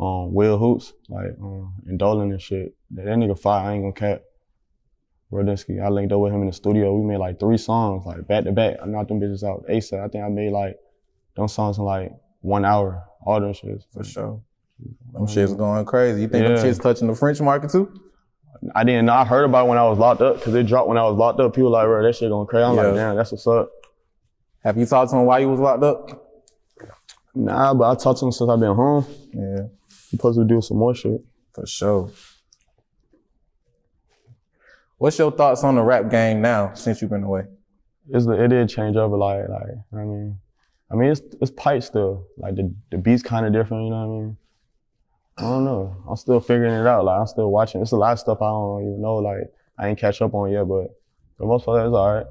um 0.00 0.32
Will 0.34 0.58
Hoops, 0.58 0.92
like 1.08 1.36
um 1.40 1.74
and 1.86 1.98
Dolan 1.98 2.30
and 2.32 2.40
shit. 2.40 2.74
That, 2.92 3.04
that 3.06 3.16
nigga 3.16 3.38
fire, 3.38 3.68
I 3.70 3.74
ain't 3.74 3.82
gonna 3.82 3.92
cap. 3.92 4.22
Brodinski, 5.32 5.82
I 5.84 5.88
linked 5.88 6.12
up 6.12 6.20
with 6.20 6.32
him 6.32 6.42
in 6.42 6.46
the 6.46 6.52
studio. 6.52 6.96
We 6.96 7.06
made 7.06 7.16
like 7.18 7.40
three 7.40 7.56
songs, 7.58 8.06
like 8.06 8.26
back 8.28 8.44
to 8.44 8.52
back. 8.52 8.76
I 8.82 8.86
knocked 8.86 9.08
them 9.08 9.20
bitches 9.20 9.42
out 9.42 9.64
ASAP. 9.68 10.04
I 10.04 10.08
think 10.08 10.22
I 10.24 10.28
made 10.28 10.52
like 10.52 10.76
them 11.36 11.48
songs 11.48 11.78
in 11.78 11.84
like 11.84 12.12
one 12.40 12.64
hour. 12.64 13.02
All 13.26 13.40
them 13.40 13.52
shits. 13.52 13.84
For 13.92 14.04
sure. 14.04 14.40
Them 15.12 15.26
shit's 15.26 15.54
going 15.54 15.84
crazy. 15.86 16.22
You 16.22 16.28
think 16.28 16.46
them 16.46 16.60
shit's 16.60 16.78
touching 16.78 17.08
the 17.08 17.14
French 17.14 17.40
market 17.40 17.70
too? 17.70 18.00
I 18.74 18.84
didn't 18.84 19.06
know. 19.06 19.12
I 19.14 19.24
heard 19.24 19.44
about 19.44 19.66
it 19.66 19.68
when 19.70 19.78
I 19.78 19.84
was 19.88 19.98
locked 19.98 20.20
up 20.20 20.36
because 20.36 20.54
it 20.54 20.66
dropped 20.66 20.88
when 20.88 20.98
I 20.98 21.02
was 21.02 21.16
locked 21.16 21.40
up. 21.40 21.54
People 21.54 21.70
like, 21.70 21.86
bro, 21.86 22.02
that 22.02 22.14
shit 22.14 22.30
going 22.30 22.46
crazy. 22.46 22.64
I'm 22.64 22.76
Yeah. 22.76 22.82
like, 22.82 22.94
damn, 22.94 23.16
that's 23.16 23.32
what's 23.32 23.46
up. 23.46 23.70
Have 24.62 24.76
you 24.78 24.86
talked 24.86 25.10
to 25.10 25.16
him 25.18 25.26
while 25.26 25.40
you 25.40 25.48
was 25.48 25.60
locked 25.60 25.82
up? 25.82 26.23
Nah, 27.34 27.74
but 27.74 27.90
I 27.90 27.94
talked 27.96 28.20
to 28.20 28.26
him 28.26 28.32
since 28.32 28.48
I've 28.48 28.60
been 28.60 28.74
home. 28.74 29.04
Yeah, 29.32 29.66
He 30.10 30.16
supposed 30.16 30.38
to 30.38 30.44
do 30.44 30.60
some 30.60 30.76
more 30.78 30.94
shit. 30.94 31.20
for 31.52 31.66
sure. 31.66 32.10
What's 34.98 35.18
your 35.18 35.32
thoughts 35.32 35.64
on 35.64 35.74
the 35.74 35.82
rap 35.82 36.10
game 36.10 36.40
now 36.40 36.72
since 36.74 37.02
you've 37.02 37.10
been 37.10 37.24
away? 37.24 37.44
It's, 38.08 38.26
it 38.26 38.48
did 38.48 38.68
change 38.68 38.96
over, 38.96 39.14
a 39.16 39.18
lot. 39.18 39.50
Like, 39.50 39.62
I 39.92 39.96
mean, 39.96 40.38
I 40.90 40.94
mean, 40.94 41.10
it's 41.10 41.22
it's 41.40 41.50
pipe 41.50 41.82
still. 41.82 42.26
Like 42.38 42.54
the 42.54 42.72
the 42.90 42.98
beats 42.98 43.22
kind 43.22 43.44
of 43.46 43.52
different. 43.52 43.84
You 43.84 43.90
know 43.90 44.06
what 44.06 44.14
I 44.16 44.18
mean? 44.20 44.36
I 45.38 45.42
don't 45.42 45.64
know. 45.64 45.96
I'm 46.08 46.16
still 46.16 46.38
figuring 46.40 46.72
it 46.74 46.86
out. 46.86 47.04
Like 47.04 47.20
I'm 47.20 47.26
still 47.26 47.50
watching. 47.50 47.80
It's 47.82 47.90
a 47.92 47.96
lot 47.96 48.12
of 48.12 48.20
stuff 48.20 48.38
I 48.40 48.46
don't 48.48 48.82
even 48.82 49.02
know. 49.02 49.16
Like 49.16 49.52
I 49.78 49.88
ain't 49.88 49.98
catch 49.98 50.22
up 50.22 50.32
on 50.34 50.52
yet, 50.52 50.68
but 50.68 50.94
for 51.36 51.40
the 51.40 51.46
most 51.46 51.64
part, 51.64 51.84
it's 51.84 51.94
all 51.94 52.14
right. 52.14 52.26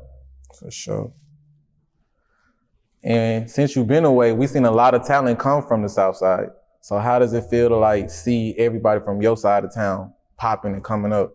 For 0.58 0.72
sure. 0.72 1.12
And 3.04 3.50
since 3.50 3.76
you've 3.76 3.88
been 3.88 4.06
away, 4.06 4.32
we've 4.32 4.50
seen 4.50 4.66
a 4.66 4.72
lot 4.72 4.94
of 4.94 5.06
talent 5.06 5.38
come 5.38 5.62
from 5.62 5.82
the 5.82 5.90
South 5.90 6.16
Side. 6.16 6.50
So 6.82 6.98
how 7.00 7.20
does 7.20 7.34
it 7.34 7.46
feel 7.50 7.70
to 7.70 7.78
like 7.78 8.10
see 8.10 8.56
everybody 8.58 9.02
from 9.02 9.22
your 9.22 9.38
side 9.38 9.64
of 9.64 9.74
town 9.74 10.14
popping 10.38 10.74
and 10.74 10.84
coming 10.84 11.12
up? 11.12 11.34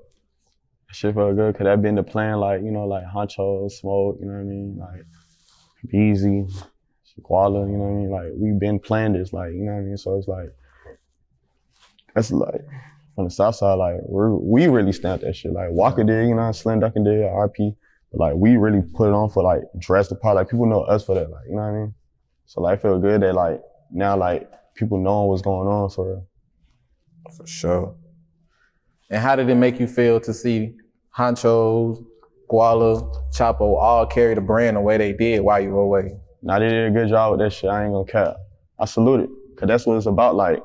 Shit 0.90 1.14
felt 1.14 1.36
good 1.36 1.52
because 1.52 1.66
that 1.66 1.82
been 1.82 1.96
the 1.96 2.02
plan. 2.02 2.38
Like 2.40 2.62
you 2.62 2.70
know, 2.70 2.84
like 2.84 3.04
Honcho, 3.04 3.70
Smoke. 3.70 4.16
You 4.20 4.26
know 4.26 4.32
what 4.32 4.40
I 4.40 4.44
mean? 4.44 4.78
Like 4.78 5.04
Beezy, 5.90 6.46
Guala. 7.22 7.70
You 7.70 7.76
know 7.76 7.84
what 7.84 7.90
I 7.90 7.94
mean? 7.94 8.10
Like 8.10 8.32
we've 8.36 8.58
been 8.58 8.78
playing 8.78 9.12
this. 9.12 9.34
Like 9.34 9.52
you 9.52 9.64
know 9.64 9.72
what 9.72 9.80
I 9.80 9.82
mean? 9.82 9.96
So 9.98 10.16
it's 10.16 10.28
like 10.28 10.54
that's 12.14 12.30
like 12.30 12.64
from 13.14 13.24
the 13.24 13.30
south 13.30 13.56
side. 13.56 13.74
Like 13.74 13.96
we 14.06 14.64
we 14.64 14.66
really 14.68 14.92
stamped 14.92 15.24
that 15.24 15.36
shit. 15.36 15.52
Like 15.52 15.68
Waka 15.70 16.04
did. 16.04 16.28
You 16.28 16.34
know, 16.34 16.50
Slim 16.52 16.80
Dunkin 16.80 17.04
did. 17.04 17.20
RP. 17.20 17.76
Like 18.12 18.34
we 18.36 18.56
really 18.56 18.82
put 18.82 19.08
it 19.08 19.12
on 19.12 19.28
for 19.30 19.42
like 19.42 19.62
dress 19.78 20.08
the 20.08 20.16
part. 20.16 20.36
Like 20.36 20.48
people 20.48 20.66
know 20.66 20.82
us 20.82 21.04
for 21.04 21.14
that. 21.14 21.30
Like 21.30 21.44
you 21.48 21.56
know 21.56 21.62
what 21.62 21.68
I 21.68 21.72
mean? 21.72 21.94
So 22.46 22.62
like 22.62 22.78
I 22.78 22.82
feel 22.82 22.98
good 22.98 23.20
that 23.22 23.34
like 23.34 23.60
now 23.90 24.16
like 24.16 24.50
people 24.74 24.98
know 24.98 25.24
what's 25.24 25.42
going 25.42 25.68
on 25.68 25.90
for 25.90 26.08
real. 26.08 26.26
For 27.36 27.46
sure. 27.46 27.94
And 29.10 29.20
how 29.20 29.36
did 29.36 29.48
it 29.48 29.54
make 29.54 29.80
you 29.80 29.86
feel 29.86 30.20
to 30.20 30.32
see 30.34 30.74
Honchos, 31.16 32.04
Guala, 32.50 33.32
Chapo 33.34 33.76
all 33.80 34.06
carry 34.06 34.34
the 34.34 34.40
brand 34.40 34.76
the 34.76 34.80
way 34.80 34.96
they 34.96 35.12
did 35.12 35.40
while 35.40 35.60
you 35.60 35.70
were 35.70 35.82
away? 35.82 36.12
now 36.42 36.58
they 36.58 36.68
did 36.68 36.86
a 36.86 36.90
good 36.90 37.08
job 37.08 37.32
with 37.32 37.40
that 37.40 37.52
shit. 37.52 37.70
I 37.70 37.84
ain't 37.84 37.92
gonna 37.92 38.04
cap. 38.04 38.36
I 38.78 38.84
salute 38.84 39.20
it. 39.20 39.30
Cause 39.56 39.66
that's 39.66 39.86
what 39.86 39.96
it's 39.96 40.06
about. 40.06 40.36
Like, 40.36 40.62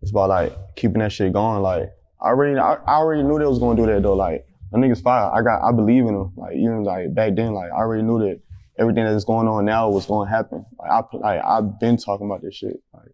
it's 0.00 0.10
about 0.10 0.30
like 0.30 0.52
keeping 0.76 0.98
that 0.98 1.12
shit 1.12 1.32
going. 1.32 1.62
Like, 1.62 1.92
I 2.20 2.28
already, 2.28 2.58
I, 2.58 2.74
I 2.74 2.94
already 2.96 3.22
knew 3.22 3.38
they 3.38 3.46
was 3.46 3.58
gonna 3.58 3.80
do 3.80 3.86
that 3.86 4.02
though. 4.02 4.14
Like, 4.14 4.44
the 4.72 4.78
niggas 4.78 5.02
fire. 5.02 5.30
I 5.32 5.42
got, 5.42 5.62
I 5.62 5.70
believe 5.72 6.06
in 6.06 6.14
them. 6.14 6.32
Like, 6.36 6.56
even 6.56 6.82
like 6.82 7.14
back 7.14 7.34
then, 7.36 7.52
like 7.52 7.70
I 7.70 7.76
already 7.76 8.02
knew 8.02 8.18
that 8.20 8.40
everything 8.78 9.04
that's 9.04 9.24
going 9.24 9.46
on 9.46 9.64
now 9.66 9.88
was 9.90 10.06
gonna 10.06 10.30
happen. 10.30 10.64
Like, 10.78 10.90
I, 10.90 11.16
like 11.16 11.44
I've 11.44 11.78
been 11.78 11.96
talking 11.96 12.26
about 12.26 12.42
this 12.42 12.54
shit. 12.56 12.82
Like, 12.94 13.10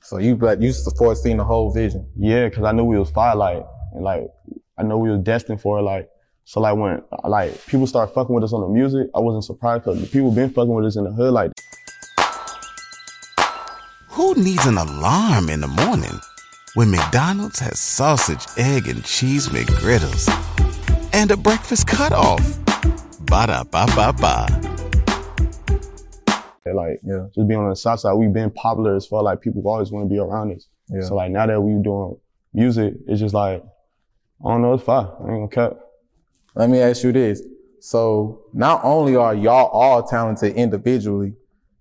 So 0.00 0.18
you 0.18 0.34
but 0.36 0.60
you 0.62 0.72
foreseen 0.98 1.36
the 1.36 1.44
whole 1.44 1.72
vision. 1.72 2.08
yeah, 2.16 2.48
cause 2.48 2.64
I 2.64 2.72
knew 2.72 2.84
we 2.84 2.98
was 2.98 3.10
fire. 3.10 3.36
Like, 3.36 3.64
and 3.92 4.02
like, 4.02 4.26
I 4.78 4.82
know 4.82 4.98
we 4.98 5.10
was 5.10 5.20
destined 5.20 5.60
for 5.60 5.78
it. 5.78 5.82
Like, 5.82 6.08
so 6.44 6.60
like 6.60 6.76
when 6.76 7.02
like 7.28 7.64
people 7.66 7.86
start 7.86 8.12
fucking 8.14 8.34
with 8.34 8.44
us 8.44 8.52
on 8.52 8.62
the 8.62 8.68
music, 8.68 9.08
I 9.14 9.20
wasn't 9.20 9.44
surprised 9.44 9.84
because 9.84 10.08
people 10.10 10.30
been 10.30 10.50
fucking 10.50 10.72
with 10.74 10.86
us 10.86 10.96
in 10.96 11.04
the 11.04 11.12
hood. 11.12 11.32
Like, 11.34 11.52
Who 14.10 14.34
needs 14.36 14.64
an 14.66 14.78
alarm 14.78 15.50
in 15.50 15.60
the 15.60 15.68
morning 15.68 16.18
when 16.74 16.90
McDonald's 16.90 17.58
has 17.60 17.78
sausage, 17.78 18.44
egg, 18.56 18.88
and 18.88 19.04
cheese 19.04 19.48
McGriddles 19.48 20.26
and 21.24 21.30
a 21.30 21.36
breakfast 21.38 21.86
cutoff? 21.86 22.38
Ba 23.20 23.46
da 23.46 23.64
ba 23.64 23.86
ba 23.96 24.12
ba. 24.12 24.46
like 26.66 27.00
Yeah. 27.02 27.28
just 27.34 27.48
being 27.48 27.60
on 27.60 27.70
the 27.70 27.76
south 27.76 28.00
side, 28.00 28.12
we've 28.12 28.32
been 28.32 28.50
popular 28.50 28.94
as 28.94 29.06
far 29.06 29.22
like 29.22 29.40
people 29.40 29.66
always 29.66 29.90
want 29.90 30.04
to 30.04 30.14
be 30.14 30.18
around 30.18 30.54
us. 30.54 30.68
Yeah. 30.90 31.00
So 31.00 31.14
like 31.14 31.30
now 31.30 31.46
that 31.46 31.58
we 31.62 31.82
doing 31.82 32.18
music, 32.52 32.92
it's 33.06 33.20
just 33.20 33.34
like 33.34 33.64
I 34.44 34.48
don't 34.50 34.60
know, 34.60 34.74
it's 34.74 34.84
fine. 34.84 35.06
I 35.06 35.32
ain't 35.32 35.50
gonna 35.50 35.70
cut. 35.70 35.80
Let 36.56 36.68
me 36.68 36.80
ask 36.80 37.02
you 37.02 37.12
this. 37.12 37.40
So 37.80 38.42
not 38.52 38.84
only 38.84 39.16
are 39.16 39.34
y'all 39.34 39.68
all 39.68 40.02
talented 40.02 40.54
individually, 40.56 41.32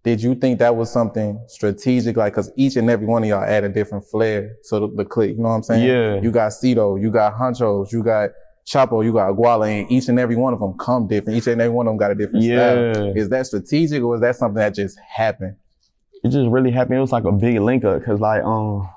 did 0.06 0.24
you 0.24 0.36
think 0.36 0.60
that 0.60 0.78
was 0.78 0.90
something 0.90 1.44
strategic? 1.48 2.16
Like, 2.16 2.34
cause 2.34 2.50
each 2.56 2.78
and 2.78 2.90
every 2.90 3.08
one 3.08 3.24
of 3.24 3.30
y'all 3.30 3.44
add 3.44 3.66
a 3.66 3.70
different 3.70 4.06
flair 4.06 4.56
to 4.70 4.80
the, 4.80 4.88
the 4.96 5.04
clique. 5.06 5.36
You 5.36 5.44
know 5.44 5.50
what 5.50 5.56
I'm 5.56 5.64
saying? 5.64 5.86
Yeah. 5.86 6.22
You 6.22 6.32
got 6.32 6.54
Cito, 6.54 6.96
you 6.96 7.12
got 7.12 7.34
Honchos, 7.34 7.92
you 7.92 8.04
got 8.04 8.30
Chapo, 8.66 9.04
you 9.04 9.12
got 9.12 9.34
Guala, 9.36 9.70
and 9.82 9.92
each 9.92 10.08
and 10.08 10.18
every 10.20 10.36
one 10.36 10.54
of 10.54 10.60
them 10.60 10.74
come 10.78 11.08
different. 11.08 11.38
Each 11.38 11.48
and 11.48 11.62
every 11.62 11.74
one 11.74 11.86
of 11.88 11.92
them 11.92 11.98
got 11.98 12.12
a 12.12 12.16
different 12.16 12.46
Yeah. 12.46 12.94
style. 12.94 13.14
Is 13.16 13.30
that 13.30 13.46
strategic 13.48 14.02
or 14.04 14.16
is 14.16 14.22
that 14.22 14.36
something 14.38 14.56
that 14.56 14.74
just 14.74 14.98
happened? 15.00 15.56
It 16.24 16.30
just 16.30 16.50
really 16.50 16.72
happened. 16.72 16.98
It 16.98 17.02
was 17.02 17.12
like 17.12 17.26
a 17.26 17.32
big 17.32 17.60
link 17.60 17.84
up 17.84 18.00
because 18.00 18.20
like 18.22 18.44
um 18.44 18.88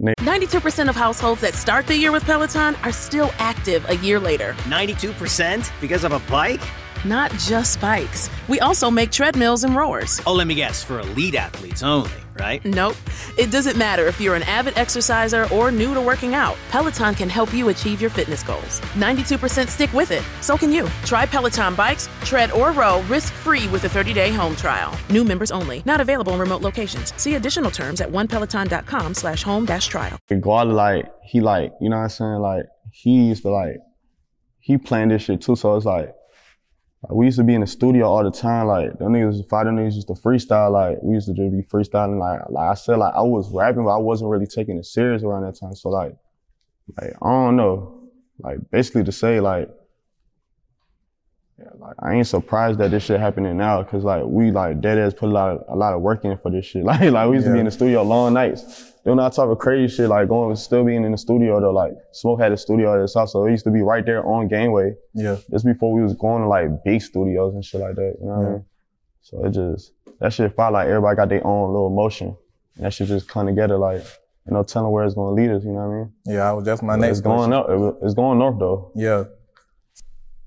92% 0.00 0.88
of 0.88 0.96
households 0.96 1.40
that 1.42 1.54
start 1.54 1.86
the 1.86 1.96
year 1.96 2.10
with 2.10 2.24
Peloton 2.24 2.74
are 2.82 2.90
still 2.90 3.30
active 3.38 3.88
a 3.88 3.96
year 3.98 4.18
later. 4.18 4.54
92% 4.64 5.70
because 5.80 6.02
of 6.02 6.10
a 6.10 6.18
bike? 6.30 6.60
Not 7.04 7.30
just 7.32 7.80
bikes. 7.82 8.30
We 8.48 8.60
also 8.60 8.90
make 8.90 9.10
treadmills 9.10 9.62
and 9.64 9.76
rowers. 9.76 10.22
Oh, 10.26 10.32
let 10.32 10.46
me 10.46 10.54
guess, 10.54 10.82
for 10.82 11.00
elite 11.00 11.34
athletes 11.34 11.82
only, 11.82 12.10
right? 12.40 12.64
Nope. 12.64 12.96
It 13.38 13.50
doesn't 13.50 13.76
matter 13.76 14.06
if 14.06 14.18
you're 14.22 14.36
an 14.36 14.42
avid 14.44 14.78
exerciser 14.78 15.46
or 15.52 15.70
new 15.70 15.92
to 15.92 16.00
working 16.00 16.34
out. 16.34 16.56
Peloton 16.70 17.14
can 17.14 17.28
help 17.28 17.52
you 17.52 17.68
achieve 17.68 18.00
your 18.00 18.08
fitness 18.08 18.42
goals. 18.42 18.80
92% 18.94 19.68
stick 19.68 19.92
with 19.92 20.12
it. 20.12 20.22
So 20.40 20.56
can 20.56 20.72
you. 20.72 20.88
Try 21.04 21.26
Peloton 21.26 21.74
bikes, 21.74 22.08
tread 22.24 22.50
or 22.52 22.72
row 22.72 23.02
risk-free 23.02 23.68
with 23.68 23.84
a 23.84 23.88
30-day 23.88 24.32
home 24.32 24.56
trial. 24.56 24.98
New 25.10 25.24
members 25.24 25.50
only. 25.50 25.82
Not 25.84 26.00
available 26.00 26.32
in 26.32 26.38
remote 26.40 26.62
locations. 26.62 27.12
See 27.20 27.34
additional 27.34 27.70
terms 27.70 28.00
at 28.00 28.08
onepeloton.com 28.10 29.12
slash 29.12 29.42
home 29.42 29.66
dash 29.66 29.88
trial. 29.88 30.18
Guala 30.30 30.72
like 30.72 31.06
he 31.22 31.40
like, 31.40 31.72
you 31.82 31.90
know 31.90 31.96
what 31.96 32.04
I'm 32.04 32.08
saying? 32.08 32.40
Like 32.40 32.64
he 32.92 33.26
used 33.26 33.42
to 33.42 33.50
like 33.50 33.76
he 34.58 34.78
planned 34.78 35.10
this 35.10 35.22
shit 35.22 35.42
too. 35.42 35.54
So 35.54 35.76
it's 35.76 35.84
like 35.84 36.14
like, 37.04 37.12
we 37.12 37.26
used 37.26 37.36
to 37.36 37.44
be 37.44 37.54
in 37.54 37.60
the 37.60 37.66
studio 37.66 38.06
all 38.06 38.24
the 38.24 38.30
time. 38.30 38.66
Like 38.66 38.98
them 38.98 39.12
niggas, 39.12 39.46
five 39.48 39.66
them 39.66 39.76
niggas 39.76 39.94
used 39.94 40.08
to 40.08 40.14
freestyle. 40.14 40.72
Like 40.72 40.98
we 41.02 41.14
used 41.14 41.26
to 41.26 41.34
just 41.34 41.52
be 41.52 41.62
freestyling. 41.62 42.18
Like 42.18 42.40
like 42.48 42.70
I 42.70 42.74
said, 42.74 42.96
like 42.96 43.14
I 43.14 43.20
was 43.20 43.52
rapping, 43.52 43.84
but 43.84 43.90
I 43.90 43.98
wasn't 43.98 44.30
really 44.30 44.46
taking 44.46 44.78
it 44.78 44.86
serious 44.86 45.22
around 45.22 45.42
that 45.42 45.58
time. 45.58 45.74
So 45.74 45.90
like 45.90 46.16
like 46.98 47.12
I 47.20 47.28
don't 47.28 47.56
know. 47.56 48.00
Like 48.38 48.70
basically 48.70 49.04
to 49.04 49.12
say 49.12 49.38
like 49.40 49.68
yeah, 51.58 51.66
like 51.78 51.94
I 51.98 52.14
ain't 52.14 52.26
surprised 52.26 52.78
that 52.78 52.90
this 52.90 53.04
shit 53.04 53.20
happening 53.20 53.56
now 53.58 53.82
because 53.82 54.02
like 54.02 54.24
we 54.24 54.50
like 54.50 54.80
dead 54.80 54.98
ass 54.98 55.12
put 55.12 55.28
a 55.28 55.32
lot 55.32 55.50
of, 55.50 55.64
a 55.68 55.76
lot 55.76 55.92
of 55.92 56.00
work 56.00 56.24
in 56.24 56.38
for 56.38 56.50
this 56.50 56.64
shit. 56.64 56.84
Like 56.84 57.02
like 57.10 57.28
we 57.28 57.36
used 57.36 57.46
to 57.46 57.52
be 57.52 57.58
in 57.58 57.66
the 57.66 57.70
studio 57.70 58.02
long 58.02 58.32
nights. 58.32 58.93
Doing 59.04 59.18
all 59.18 59.30
type 59.30 59.48
of 59.48 59.58
crazy 59.58 59.94
shit, 59.94 60.08
like 60.08 60.28
going 60.28 60.56
still 60.56 60.82
being 60.82 61.04
in 61.04 61.12
the 61.12 61.18
studio 61.18 61.60
though. 61.60 61.72
Like 61.72 61.92
Smoke 62.12 62.40
had 62.40 62.52
a 62.52 62.56
studio 62.56 62.94
at 62.94 63.02
his 63.02 63.14
house, 63.14 63.32
so 63.32 63.44
it 63.44 63.50
used 63.50 63.64
to 63.64 63.70
be 63.70 63.82
right 63.82 64.04
there 64.04 64.26
on 64.26 64.48
Gameway. 64.48 64.94
Yeah. 65.12 65.36
Just 65.50 65.66
before 65.66 65.92
we 65.92 66.02
was 66.02 66.14
going 66.14 66.42
to 66.42 66.48
like 66.48 66.82
big 66.84 67.02
studios 67.02 67.54
and 67.54 67.62
shit 67.62 67.82
like 67.82 67.96
that. 67.96 68.16
You 68.20 68.26
know 68.26 68.34
what 68.34 68.46
I 68.46 68.50
mean? 68.50 68.64
So 69.20 69.44
it 69.44 69.50
just 69.50 69.92
that 70.20 70.32
shit 70.32 70.56
felt 70.56 70.72
like 70.72 70.88
everybody 70.88 71.16
got 71.16 71.28
their 71.28 71.46
own 71.46 71.72
little 71.72 71.90
motion. 71.90 72.34
And 72.76 72.86
that 72.86 72.94
shit 72.94 73.08
just 73.08 73.28
come 73.28 73.46
together 73.46 73.76
like 73.76 74.02
you 74.46 74.52
know, 74.52 74.62
telling 74.62 74.90
where 74.90 75.04
it's 75.04 75.14
gonna 75.14 75.32
lead 75.34 75.50
us, 75.50 75.64
you 75.64 75.72
know 75.72 75.86
what 75.86 75.94
I 75.94 75.98
mean? 75.98 76.12
Yeah, 76.26 76.48
I 76.50 76.52
was 76.52 76.64
just 76.64 76.82
my 76.82 76.94
But 76.94 77.00
next 77.00 77.18
it's 77.18 77.20
going 77.20 77.50
question. 77.50 77.82
up. 77.84 77.98
It's 78.02 78.14
going 78.14 78.38
north 78.38 78.58
though. 78.58 78.92
Yeah. 78.94 79.24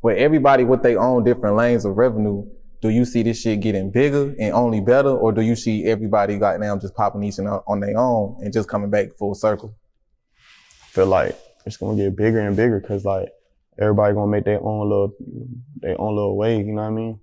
Where 0.01 0.15
everybody 0.15 0.63
with 0.63 0.83
their 0.83 0.99
own 0.99 1.23
different 1.23 1.55
lanes 1.55 1.85
of 1.85 1.97
revenue, 1.97 2.45
do 2.81 2.89
you 2.89 3.05
see 3.05 3.23
this 3.23 3.41
shit 3.41 3.59
getting 3.59 3.91
bigger 3.91 4.35
and 4.39 4.53
only 4.53 4.81
better, 4.81 5.09
or 5.09 5.31
do 5.31 5.41
you 5.41 5.55
see 5.55 5.85
everybody 5.85 6.37
got 6.37 6.59
now 6.59 6.77
just 6.77 6.95
popping 6.95 7.23
each 7.23 7.39
and 7.39 7.47
on 7.47 7.79
their 7.79 7.97
own 7.97 8.37
and 8.41 8.53
just 8.53 8.69
coming 8.69 8.89
back 8.89 9.13
full 9.17 9.33
circle? 9.33 9.75
I 10.83 10.87
feel 10.89 11.07
like 11.07 11.37
it's 11.65 11.77
gonna 11.77 11.97
get 11.97 12.15
bigger 12.15 12.39
and 12.39 12.55
bigger 12.55 12.79
because 12.79 13.03
like 13.03 13.29
everybody 13.79 14.13
gonna 14.13 14.31
make 14.31 14.45
their 14.45 14.61
own 14.63 14.87
little 14.87 15.13
their 15.77 15.99
own 15.99 16.15
little 16.15 16.37
way. 16.37 16.57
You 16.57 16.73
know 16.73 16.83
what 16.83 16.87
I 16.87 16.91
mean? 16.91 17.19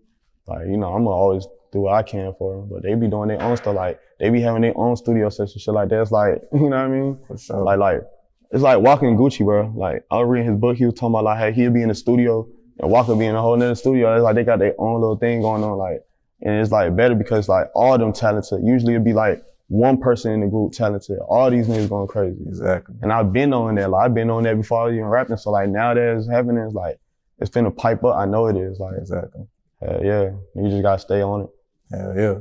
Like 0.46 0.66
you 0.66 0.76
know, 0.76 0.92
I'm 0.92 1.04
gonna 1.04 1.16
always 1.16 1.46
do 1.72 1.80
what 1.80 1.94
I 1.94 2.02
can 2.02 2.34
for 2.38 2.56
them, 2.56 2.68
but 2.68 2.82
they 2.82 2.94
be 2.94 3.08
doing 3.08 3.28
their 3.28 3.42
own 3.42 3.56
stuff. 3.56 3.76
Like 3.76 4.00
they 4.18 4.30
be 4.30 4.40
having 4.40 4.62
their 4.62 4.76
own 4.76 4.96
studio 4.96 5.28
sessions, 5.28 5.62
shit 5.62 5.74
like 5.74 5.88
that. 5.90 6.02
It's 6.02 6.10
like 6.10 6.42
you 6.52 6.68
know 6.68 6.76
what 6.76 6.76
I 6.76 6.88
mean? 6.88 7.18
For 7.26 7.38
sure. 7.38 7.62
Like 7.62 7.78
like 7.78 8.02
it's 8.50 8.62
like 8.62 8.80
walking 8.80 9.16
Gucci, 9.16 9.44
bro. 9.44 9.72
Like 9.76 10.04
I 10.10 10.18
was 10.18 10.28
reading 10.28 10.50
his 10.50 10.60
book. 10.60 10.76
He 10.76 10.84
was 10.84 10.94
talking 10.94 11.14
about 11.14 11.24
like 11.24 11.38
how 11.38 11.50
he'd 11.52 11.72
be 11.72 11.82
in 11.82 11.88
the 11.88 11.94
studio 11.94 12.48
and 12.78 12.90
Waka 12.90 13.14
be 13.16 13.26
in 13.26 13.34
a 13.34 13.40
whole 13.42 13.56
nother 13.56 13.74
studio. 13.74 14.14
It's 14.14 14.22
like 14.22 14.34
they 14.34 14.44
got 14.44 14.58
their 14.58 14.74
own 14.78 15.00
little 15.00 15.16
thing 15.16 15.40
going 15.40 15.62
on. 15.62 15.78
Like 15.78 16.04
and 16.42 16.60
it's 16.60 16.70
like 16.70 16.94
better 16.94 17.14
because 17.14 17.48
like 17.48 17.68
all 17.74 17.96
them 17.98 18.12
talented. 18.12 18.60
Usually 18.64 18.94
it'd 18.94 19.04
be 19.04 19.12
like 19.12 19.42
one 19.68 19.98
person 19.98 20.32
in 20.32 20.40
the 20.40 20.46
group 20.46 20.72
talented. 20.72 21.18
All 21.20 21.50
these 21.50 21.66
niggas 21.68 21.88
going 21.88 22.06
crazy. 22.06 22.42
Exactly. 22.46 22.96
And 23.02 23.12
I've 23.12 23.32
been 23.32 23.52
on 23.54 23.76
that. 23.76 23.90
Like 23.90 24.06
I've 24.06 24.14
been 24.14 24.30
on 24.30 24.42
that 24.42 24.56
before 24.56 24.82
I 24.82 24.84
was 24.86 24.94
even 24.94 25.06
rapping. 25.06 25.36
So 25.36 25.50
like 25.50 25.68
now 25.68 25.94
that 25.94 26.16
it's 26.16 26.28
happening, 26.28 26.62
it's 26.64 26.74
like 26.74 26.98
it's 27.38 27.50
finna 27.50 27.74
pipe 27.74 28.04
up. 28.04 28.16
I 28.16 28.26
know 28.26 28.46
it 28.46 28.56
is. 28.56 28.78
Like 28.78 28.96
Exactly. 28.98 29.46
uh, 29.86 29.98
yeah, 30.02 30.30
you 30.54 30.68
just 30.70 30.82
gotta 30.82 30.98
stay 30.98 31.22
on 31.22 31.42
it. 31.42 31.48
Hell 31.90 32.14
yeah. 32.16 32.34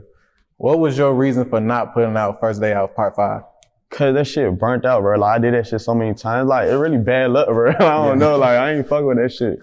What 0.58 0.80
was 0.80 0.98
your 0.98 1.14
reason 1.14 1.50
for 1.50 1.60
not 1.60 1.94
putting 1.94 2.16
out 2.18 2.40
first 2.40 2.62
day 2.62 2.74
out 2.74 2.96
part 2.96 3.16
five? 3.16 3.42
Cause 3.90 4.16
that 4.16 4.26
shit 4.26 4.58
burnt 4.58 4.86
out, 4.86 5.02
bro. 5.02 5.20
Like 5.20 5.36
I 5.36 5.40
did 5.40 5.54
that 5.54 5.68
shit 5.68 5.80
so 5.82 5.94
many 5.94 6.16
times. 6.16 6.48
Like 6.50 6.68
it 6.68 6.74
really 6.74 6.98
bad 6.98 7.32
luck, 7.32 7.48
bro. 7.48 7.72
I 7.80 8.08
don't 8.08 8.18
know. 8.20 8.38
Like 8.38 8.58
I 8.58 8.74
ain't 8.74 8.88
fuck 8.88 9.04
with 9.06 9.18
that 9.18 9.32
shit. 9.32 9.60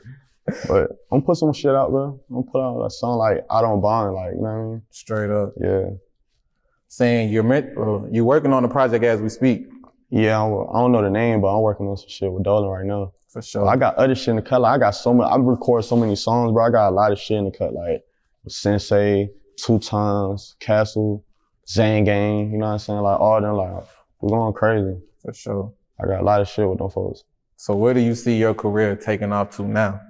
But 0.69 0.91
I'm 1.13 1.23
put 1.23 1.37
some 1.37 1.53
shit 1.53 1.75
out, 1.75 1.91
bro. 1.91 2.21
I'm 2.35 2.43
put 2.45 2.61
out 2.61 2.85
a 2.85 2.91
song 2.91 3.19
like 3.19 3.45
I 3.51 3.61
don't 3.61 3.81
bond, 3.81 4.15
like 4.15 4.33
you 4.35 4.43
know 4.43 4.43
what 4.43 4.51
I 4.51 4.63
mean? 4.63 4.83
Straight 4.91 5.31
up. 5.31 5.53
Yeah. 5.61 5.91
Saying 6.89 7.31
you're 7.31 7.45
meant, 7.45 7.77
uh, 7.79 8.05
you're 8.11 8.25
working 8.25 8.53
on 8.53 8.63
the 8.63 8.69
project 8.69 9.05
as 9.05 9.21
we 9.21 9.29
speak. 9.29 9.69
Yeah, 10.11 10.43
I'm, 10.43 10.53
I 10.53 10.81
don't 10.81 10.91
know 10.91 11.03
the 11.03 11.11
name, 11.11 11.41
but 11.41 11.55
I'm 11.55 11.63
working 11.63 11.87
on 11.87 11.97
some 11.97 12.09
shit 12.09 12.33
with 12.33 12.43
Dolan 12.43 12.69
right 12.69 12.85
now. 12.85 13.13
For 13.29 13.41
sure. 13.41 13.69
I 13.69 13.77
got 13.77 13.95
other 13.95 14.17
shit 14.17 14.29
in 14.29 14.37
the 14.37 14.43
cut. 14.43 14.61
Like, 14.61 14.75
I 14.75 14.79
got 14.79 14.91
so 14.91 15.15
much. 15.15 15.31
I 15.31 15.37
record 15.37 15.85
so 15.85 15.97
many 15.97 16.17
songs, 16.17 16.53
bro. 16.53 16.65
I 16.65 16.71
got 16.71 16.89
a 16.89 16.95
lot 16.95 17.13
of 17.13 17.19
shit 17.21 17.37
in 17.39 17.45
the 17.45 17.53
cut, 17.53 17.73
like 17.73 18.03
with 18.43 18.53
Sensei, 18.53 19.31
Two 19.57 19.79
Times, 19.79 20.57
Castle, 20.59 21.25
Zang 21.69 22.05
Gang. 22.05 22.51
You 22.51 22.59
know 22.59 22.67
what 22.67 22.73
I'm 22.73 22.79
saying? 22.81 22.99
Like 22.99 23.21
all 23.21 23.41
them. 23.41 23.55
Like 23.55 23.85
we're 24.21 24.31
going 24.31 24.53
crazy. 24.53 24.99
For 25.23 25.33
sure. 25.33 25.73
I 26.03 26.07
got 26.07 26.23
a 26.23 26.25
lot 26.25 26.41
of 26.41 26.49
shit 26.49 26.69
with 26.69 26.79
them 26.79 26.91
folks. 26.91 27.23
So 27.57 27.77
where 27.77 27.95
do 27.95 28.01
you 28.01 28.17
see 28.17 28.37
your 28.37 28.55
career 28.55 28.97
taking 28.97 29.33
off 29.33 29.51
to 29.57 29.63
now? 29.63 30.01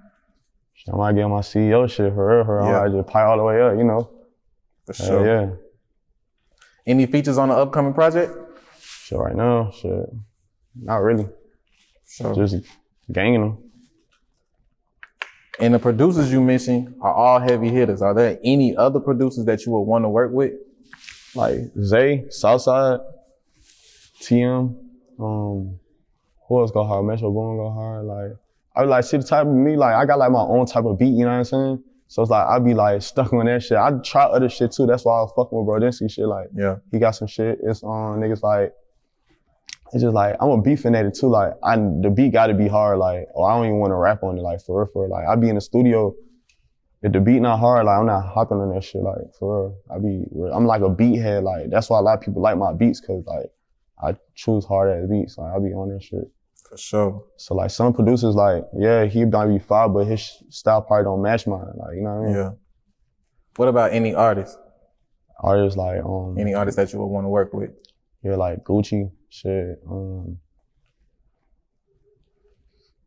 I 0.93 0.97
might 0.97 1.15
get 1.15 1.29
my 1.29 1.41
CEO 1.41 1.89
shit 1.91 2.13
for 2.15 2.37
real. 2.37 2.45
For 2.45 2.59
real. 2.59 2.69
Yeah. 2.69 2.83
I 2.83 2.89
just 2.89 3.09
pie 3.09 3.25
all 3.25 3.37
the 3.37 3.45
way 3.45 3.61
up. 3.61 3.77
You 3.77 3.85
know? 3.85 4.11
For 4.87 4.95
sure. 4.95 5.27
yeah. 5.27 5.51
Any 6.87 7.07
features 7.07 7.39
on 7.39 7.49
the 7.51 7.55
upcoming 7.55 7.93
project? 7.93 8.33
Shit, 8.81 9.19
right 9.19 9.37
now, 9.37 9.71
shit. 9.71 10.09
Not 10.75 10.97
really. 10.97 11.29
Sure. 12.09 12.35
Just 12.35 12.57
ganging 13.13 13.41
them. 13.41 13.59
And 15.61 15.75
the 15.75 15.79
producers 15.79 16.33
you 16.33 16.41
mentioned 16.41 16.95
are 17.03 17.13
all 17.13 17.39
heavy 17.39 17.69
hitters. 17.69 18.01
Are 18.01 18.15
there 18.15 18.39
any 18.43 18.75
other 18.75 18.99
producers 18.99 19.45
that 19.45 19.67
you 19.67 19.73
would 19.73 19.83
want 19.83 20.05
to 20.05 20.09
work 20.09 20.33
with? 20.33 20.55
Like 21.35 21.59
Zay, 21.83 22.25
Southside, 22.31 23.01
TM, 24.21 24.75
um, 25.21 25.79
who 26.49 26.61
else 26.61 26.71
go 26.71 26.83
hard? 26.85 27.05
Metro 27.05 27.31
Boom 27.31 27.57
go 27.59 27.71
hard. 27.71 28.05
Like 28.07 28.37
I 28.77 28.83
like 28.85 29.05
see 29.05 29.17
the 29.17 29.25
type 29.25 29.47
of 29.47 29.53
me, 29.53 29.77
like 29.77 29.95
I 29.95 30.07
got 30.07 30.19
like 30.19 30.31
my 30.31 30.41
own 30.41 30.67
type 30.67 30.85
of 30.85 30.99
beat, 30.99 31.07
you 31.12 31.25
know 31.25 31.31
what 31.33 31.39
I'm 31.39 31.45
saying? 31.45 31.85
So 32.09 32.23
it's 32.23 32.31
like 32.31 32.47
I 32.47 32.59
be 32.59 32.75
like 32.75 33.03
stuck 33.03 33.33
on 33.33 33.47
that 33.47 33.62
shit. 33.62 33.79
I 33.79 33.93
try 34.05 34.25
other 34.25 34.49
shit 34.49 34.73
too. 34.73 34.87
That's 34.87 35.05
why 35.05 35.19
I 35.19 35.23
was 35.23 35.33
fucking 35.37 35.57
with 35.57 35.67
Brodinski 35.67 36.11
shit. 36.11 36.27
Like 36.27 36.49
Yeah. 36.55 36.77
he 36.91 36.99
got 36.99 37.12
some 37.12 37.29
shit. 37.29 37.59
It's 37.62 37.83
on 37.83 38.21
niggas 38.21 38.43
like 38.43 38.73
it's 39.93 40.03
just 40.03 40.15
like 40.15 40.37
I'm 40.41 40.50
a 40.50 40.61
beat 40.61 40.81
fanatic 40.81 41.15
too. 41.15 41.29
Like 41.29 41.53
I 41.62 41.77
the 41.77 42.12
beat 42.15 42.33
gotta 42.33 42.55
be 42.55 42.69
hard. 42.69 42.99
Like 42.99 43.29
or 43.35 43.49
I 43.50 43.55
don't 43.55 43.67
even 43.67 43.79
want 43.79 43.91
to 43.93 43.97
rap 43.97 44.23
on 44.23 44.39
it. 44.39 44.41
Like 44.43 44.61
for 44.61 44.81
real, 44.81 44.89
for 44.93 45.03
real. 45.03 45.11
Like 45.11 45.27
I 45.27 45.37
be 45.37 45.49
in 45.49 45.55
the 45.57 45.61
studio 45.61 46.15
if 47.03 47.12
the 47.12 47.21
beat 47.21 47.41
not 47.41 47.59
hard, 47.59 47.87
like 47.87 47.99
I'm 47.99 48.07
not 48.07 48.27
hopping 48.27 48.59
on 48.59 48.75
that 48.75 48.85
shit. 48.85 49.03
Like 49.03 49.35
for 49.39 49.69
real, 49.69 49.79
I 49.91 49.99
be 49.99 50.25
I'm 50.53 50.67
like 50.67 50.83
a 50.83 50.91
beat 50.91 51.17
head. 51.21 51.45
Like 51.45 51.71
that's 51.71 51.89
why 51.91 51.99
a 51.99 52.03
lot 52.03 52.19
of 52.19 52.21
people 52.23 52.43
like 52.43 52.57
my 52.59 52.73
beats 52.73 53.00
because 53.00 53.25
like 53.27 53.50
I 54.03 54.17
choose 54.35 54.65
hard 54.65 54.91
ass 54.91 55.09
beats. 55.09 55.39
Like 55.39 55.53
I 55.55 55.59
be 55.59 55.73
on 55.73 55.89
that 55.95 56.03
shit. 56.03 56.25
For 56.71 56.77
sure. 56.79 57.25
So 57.37 57.55
like 57.55 57.71
some 57.71 57.93
producers 57.93 58.35
like 58.37 58.65
yeah 58.79 59.05
he 59.07 59.25
might 59.25 59.49
be 59.49 59.59
fine, 59.59 59.93
but 59.93 60.07
his 60.07 60.31
style 60.50 60.83
probably 60.83 61.05
don't 61.05 61.21
match 61.21 61.47
mine. 61.47 61.67
Like 61.77 61.97
you 61.97 62.03
know 62.03 62.15
what 62.15 62.23
I 62.23 62.27
mean? 62.27 62.35
Yeah. 62.37 62.50
What 63.57 63.69
about 63.69 63.93
any 63.93 64.15
artist? 64.15 64.57
Artists 65.43 65.77
like 65.77 66.00
um 66.05 66.37
Any 66.39 66.55
artist 66.55 66.77
that 66.77 66.93
you 66.93 67.00
would 67.00 67.07
want 67.07 67.25
to 67.25 67.29
work 67.29 67.53
with? 67.53 67.71
yeah 68.23 68.37
like 68.37 68.62
Gucci 68.65 69.11
shit. 69.31 69.81
Um, 69.91 70.39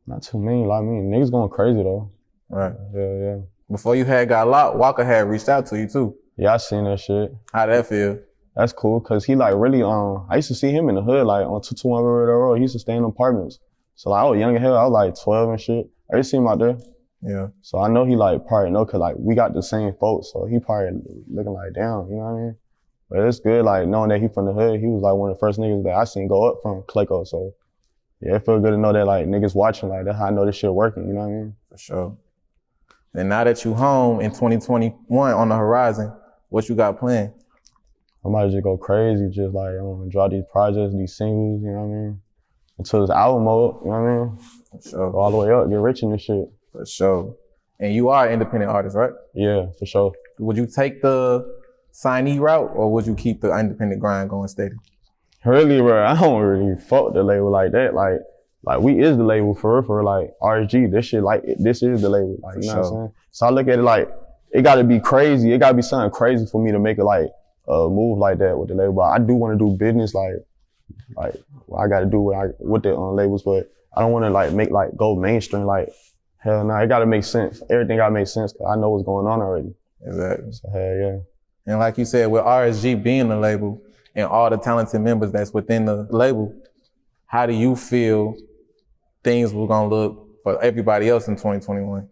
not 0.06 0.24
too 0.24 0.40
many. 0.40 0.66
Like 0.66 0.80
I 0.80 0.84
mean 0.84 1.10
niggas 1.10 1.32
going 1.32 1.50
crazy 1.50 1.82
though. 1.84 2.12
Right. 2.50 2.74
Yeah 2.94 3.18
yeah. 3.18 3.38
Before 3.72 3.96
you 3.96 4.04
had 4.04 4.28
got 4.28 4.48
locked, 4.48 4.78
Waka 4.78 5.06
had 5.06 5.28
reached 5.28 5.48
out 5.48 5.66
to 5.68 5.80
you 5.80 5.88
too. 5.88 6.16
Yeah, 6.36 6.54
I 6.56 6.58
seen 6.58 6.84
that 6.84 7.00
shit. 7.00 7.34
How 7.54 7.66
that 7.68 7.88
feel? 7.88 8.20
That's 8.56 8.72
cool, 8.72 9.02
cause 9.02 9.26
he 9.26 9.36
like 9.36 9.56
really 9.56 9.82
um 9.82 10.28
I 10.30 10.36
used 10.36 10.48
to 10.50 10.56
see 10.56 10.70
him 10.70 10.88
in 10.90 10.96
the 10.96 11.02
hood 11.02 11.26
like 11.26 11.46
on 11.46 11.62
two 11.62 11.76
two 11.76 11.88
one 11.88 12.04
River 12.04 12.40
Road. 12.40 12.56
He 12.56 12.62
used 12.62 12.74
to 12.74 12.80
stay 12.80 12.96
in 12.96 13.04
apartments. 13.04 13.60
So 13.96 14.12
like 14.12 14.22
I 14.22 14.30
was 14.30 14.40
young 14.40 14.56
as 14.56 14.62
hell. 14.62 14.78
I 14.78 14.84
was 14.84 14.92
like 14.92 15.20
twelve 15.20 15.50
and 15.50 15.60
shit. 15.60 15.90
I 16.12 16.18
used 16.18 16.28
to 16.28 16.32
see 16.32 16.38
him 16.38 16.48
out 16.48 16.60
there. 16.60 16.78
Yeah. 17.24 17.48
So 17.62 17.80
I 17.80 17.88
know 17.88 18.06
he 18.06 18.16
like 18.16 18.46
probably 18.46 18.70
know 18.70 18.86
cause 18.86 19.00
like 19.00 19.16
we 19.18 19.34
got 19.34 19.54
the 19.54 19.64
same 19.64 19.94
folks. 20.00 20.32
So 20.32 20.46
he 20.46 20.60
probably 20.60 21.02
looking 21.32 21.54
like 21.54 21.74
damn, 21.74 22.08
you 22.10 22.18
know 22.18 22.24
what 22.24 22.30
I 22.30 22.42
mean? 22.42 22.56
But 23.10 23.20
it's 23.22 23.40
good 23.40 23.66
like 23.66 23.88
knowing 23.88 24.10
that 24.10 24.22
he 24.22 24.28
from 24.28 24.46
the 24.46 24.54
hood. 24.54 24.80
He 24.80 24.88
was 24.88 25.02
like 25.02 25.16
one 25.16 25.32
of 25.32 25.38
the 25.38 25.40
first 25.40 25.60
niggas 25.60 25.84
that 25.86 25.96
I 25.96 26.04
seen 26.04 26.28
go 26.28 26.50
up 26.50 26.60
from 26.62 26.84
Clayco. 26.84 27.26
So 27.28 27.56
yeah, 28.22 28.36
it 28.36 28.46
feel 28.46 28.60
good 28.60 28.72
to 28.72 28.78
know 28.78 28.94
that 28.94 29.06
like 29.06 29.26
niggas 29.26 29.56
watching 29.56 29.90
like 29.90 30.06
that's 30.06 30.18
how 30.18 30.28
I 30.28 30.30
know 30.30 30.46
this 30.46 30.56
shit 30.56 30.72
working. 30.72 31.08
You 31.08 31.14
know 31.14 31.22
what 31.22 31.26
I 31.26 31.30
mean? 31.30 31.56
For 31.70 31.78
sure. 31.78 32.18
And 33.16 33.30
now 33.30 33.44
that 33.44 33.64
you 33.66 33.74
home 33.74 34.22
in 34.22 34.32
2021 34.32 35.34
on 35.34 35.50
the 35.50 35.56
horizon, 35.56 36.12
what 36.50 36.68
you 36.70 36.76
got 36.76 37.00
planned? 37.00 37.34
I 38.26 38.30
might 38.30 38.50
just 38.50 38.64
go 38.64 38.78
crazy, 38.78 39.30
just 39.30 39.54
like 39.54 39.76
um, 39.80 40.10
draw 40.10 40.30
these 40.30 40.44
projects, 40.52 40.94
these 40.94 41.16
singles, 41.16 41.62
you 41.62 41.72
know 41.72 41.80
what 41.80 41.96
I 41.96 42.00
mean? 42.00 42.22
Until 42.78 43.02
this 43.02 43.10
album 43.10 43.44
mode, 43.44 43.76
you 43.84 43.92
know 43.92 44.02
what 44.02 44.10
I 44.10 44.18
mean? 44.18 44.38
For 44.72 44.90
sure. 44.90 45.12
Go 45.12 45.20
all 45.20 45.32
the 45.32 45.38
way 45.38 45.52
up, 45.52 45.70
get 45.70 45.76
rich 45.76 46.04
in 46.04 46.12
this 46.12 46.22
shit. 46.22 46.46
For 46.72 46.86
sure. 46.86 47.36
And 47.80 47.94
you 47.94 48.10
are 48.10 48.28
an 48.28 48.34
independent 48.34 48.72
artist, 48.72 48.96
right? 48.96 49.12
Yeah, 49.34 49.68
for 49.78 49.86
sure. 49.86 50.14
Would 50.40 50.58
you 50.58 50.66
take 50.66 51.02
the 51.02 51.46
signee 51.94 52.40
route 52.40 52.72
or 52.74 52.92
would 52.92 53.06
you 53.06 53.16
keep 53.16 53.42
the 53.42 53.58
independent 53.58 54.00
grind 54.00 54.30
going 54.30 54.48
steady? 54.48 54.76
Really, 55.46 55.82
bro, 55.82 56.06
I 56.06 56.20
don't 56.20 56.42
really 56.42 56.80
fuck 56.80 57.14
the 57.14 57.24
label 57.24 57.52
like 57.52 57.74
that. 57.74 57.94
Like, 57.94 58.20
like 58.64 58.80
we 58.80 59.02
is 59.02 59.18
the 59.18 59.24
label 59.24 59.54
for 59.54 59.76
real, 59.76 59.84
for 59.84 60.04
like 60.04 60.32
RG. 60.42 60.90
This 60.92 61.08
shit, 61.08 61.22
like 61.22 61.44
this 61.60 61.84
is 61.84 62.02
the 62.02 62.10
label. 62.10 62.38
Like, 62.42 62.64
you 62.64 62.68
know 62.70 62.76
what 62.76 62.86
I'm 62.86 62.92
saying? 62.94 63.12
So 63.32 63.46
I 63.48 63.50
look 63.50 63.68
at 63.68 63.80
it 63.80 63.84
like 63.84 64.10
it 64.54 64.62
got 64.62 64.76
to 64.76 64.86
be 64.86 65.02
crazy. 65.02 65.52
It 65.52 65.58
got 65.58 65.70
to 65.70 65.74
be 65.74 65.82
something 65.82 66.12
crazy 66.12 66.46
for 66.50 66.64
me 66.64 66.72
to 66.72 66.80
make 66.80 66.98
it 66.98 67.04
like 67.04 67.28
a 67.68 67.88
move 67.90 68.18
like 68.18 68.40
that 68.40 68.58
with 68.58 68.70
the 68.70 68.76
label. 68.76 68.94
But 68.94 69.02
I 69.12 69.20
do 69.20 69.34
want 69.36 69.58
to 69.58 69.66
do 69.66 69.76
business 69.78 70.14
like, 70.14 70.34
like 71.16 71.36
I 71.78 71.88
got 71.88 72.02
to 72.02 72.06
do 72.06 72.20
what 72.22 72.36
I 72.38 72.46
with 72.60 72.84
the 72.84 72.96
um, 72.96 73.16
labels, 73.16 73.44
but 73.44 73.72
I 73.96 74.02
don't 74.02 74.12
want 74.12 74.26
to 74.26 74.30
like 74.30 74.52
make 74.54 74.70
like 74.72 74.96
go 74.98 75.16
mainstream. 75.16 75.66
Like 75.66 75.90
hell 76.38 76.64
no, 76.64 76.76
it 76.76 76.88
got 76.88 77.00
to 77.00 77.06
make 77.06 77.24
sense. 77.24 77.62
Everything 77.70 77.98
got 77.98 78.08
to 78.10 78.14
make 78.14 78.28
sense. 78.28 78.54
'cause 78.54 78.68
I 78.70 78.76
know 78.76 78.90
what's 78.92 79.06
going 79.06 79.28
on 79.28 79.42
already. 79.42 79.74
Exactly. 80.06 80.52
So 80.52 80.70
hell 80.70 80.96
yeah. 80.96 81.18
And 81.66 81.80
like 81.80 81.98
you 81.98 82.06
said, 82.06 82.28
with 82.30 82.44
RSG 82.44 83.02
being 83.02 83.30
the 83.30 83.38
label 83.38 83.82
and 84.16 84.28
all 84.28 84.50
the 84.50 84.58
talented 84.58 85.00
members 85.02 85.32
that's 85.32 85.54
within 85.54 85.86
the 85.86 86.08
label, 86.10 86.54
how 87.26 87.46
do 87.46 87.54
you 87.54 87.76
feel 87.76 88.36
things 89.24 89.54
were 89.54 89.68
gonna 89.68 89.88
look 89.88 90.44
for 90.44 90.62
everybody 90.62 91.08
else 91.10 91.28
in 91.30 91.36
2021? 91.36 92.10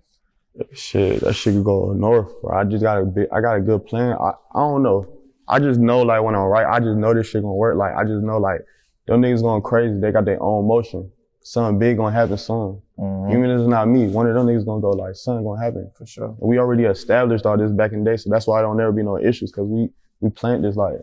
Shit, 0.74 1.22
that 1.22 1.34
shit 1.34 1.54
could 1.56 1.64
go 1.64 1.94
north, 1.94 2.42
bro. 2.42 2.58
I 2.58 2.64
just 2.64 2.84
got 2.84 2.98
a 3.02 3.06
big, 3.06 3.28
I 3.32 3.42
got 3.42 3.56
a 3.58 3.62
good 3.62 3.86
plan. 3.86 4.14
I, 4.14 4.30
I 4.54 4.60
don't 4.60 4.84
know. 4.84 5.08
I 5.48 5.60
just 5.60 5.80
know 5.80 6.02
like 6.02 6.22
when 6.24 6.36
I'm 6.36 6.42
right, 6.44 6.66
I 6.66 6.80
just 6.80 6.98
know 6.98 7.14
this 7.14 7.28
shit 7.28 7.42
gonna 7.42 7.54
work. 7.54 7.78
Like 7.78 7.94
I 7.96 8.04
just 8.04 8.24
know 8.24 8.38
like 8.38 8.62
them 9.08 9.22
niggas 9.22 9.42
going 9.42 9.62
crazy. 9.62 10.00
They 10.00 10.12
got 10.12 10.26
their 10.26 10.42
own 10.42 10.68
motion. 10.68 11.12
Something 11.44 11.80
big 11.80 11.98
gonna 11.98 12.16
happen 12.16 12.38
soon. 12.38 12.82
Mm-hmm. 13.00 13.32
Even 13.32 13.50
if 13.50 13.60
it's 13.62 13.68
not 13.68 13.88
me, 13.88 14.08
one 14.08 14.28
of 14.28 14.36
them 14.36 14.46
niggas 14.46 14.66
gonna 14.66 14.82
go 14.82 14.92
like, 14.92 15.16
something 15.16 15.44
gonna 15.44 15.62
happen. 15.62 15.92
For 15.98 16.06
sure. 16.06 16.36
We 16.40 16.60
already 16.60 16.84
established 16.84 17.46
all 17.46 17.58
this 17.58 17.72
back 17.72 17.94
in 17.94 18.04
the 18.04 18.12
day, 18.12 18.18
so 18.18 18.30
that's 18.30 18.46
why 18.46 18.60
I 18.60 18.62
don't 18.62 18.80
ever 18.80 18.92
be 18.92 19.04
no 19.04 19.18
issues, 19.18 19.52
cause 19.52 19.66
we 19.66 19.90
we 20.20 20.30
plant 20.30 20.62
this 20.62 20.76
like 20.76 21.00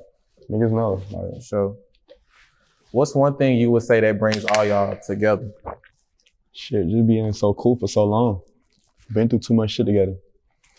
niggas 0.49 0.71
know. 0.71 1.03
Like, 1.11 1.43
So, 1.43 1.77
what's 2.93 3.15
one 3.15 3.37
thing 3.37 3.59
you 3.59 3.71
would 3.73 3.83
say 3.83 4.01
that 4.01 4.19
brings 4.19 4.45
all 4.45 4.65
y'all 4.65 4.97
together? 5.05 5.51
shit, 6.53 6.89
just 6.89 7.07
being 7.07 7.33
so 7.33 7.55
cool 7.55 7.77
for 7.77 7.89
so 7.89 8.05
long. 8.05 8.41
Been 9.13 9.29
through 9.29 9.39
too 9.39 9.55
much 9.55 9.71
shit 9.71 9.87
together. 9.87 10.17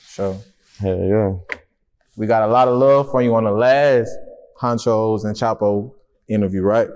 Sure. 0.05 0.37
Hell 0.79 0.99
yeah. 0.99 1.57
We 2.15 2.27
got 2.27 2.43
a 2.43 2.51
lot 2.51 2.67
of 2.67 2.77
love 2.77 3.11
from 3.11 3.23
you 3.23 3.35
on 3.35 3.45
the 3.45 3.51
last 3.51 4.11
Honchos 4.61 5.25
and 5.25 5.35
Chapo 5.35 5.93
interview, 6.27 6.61
right? 6.61 6.87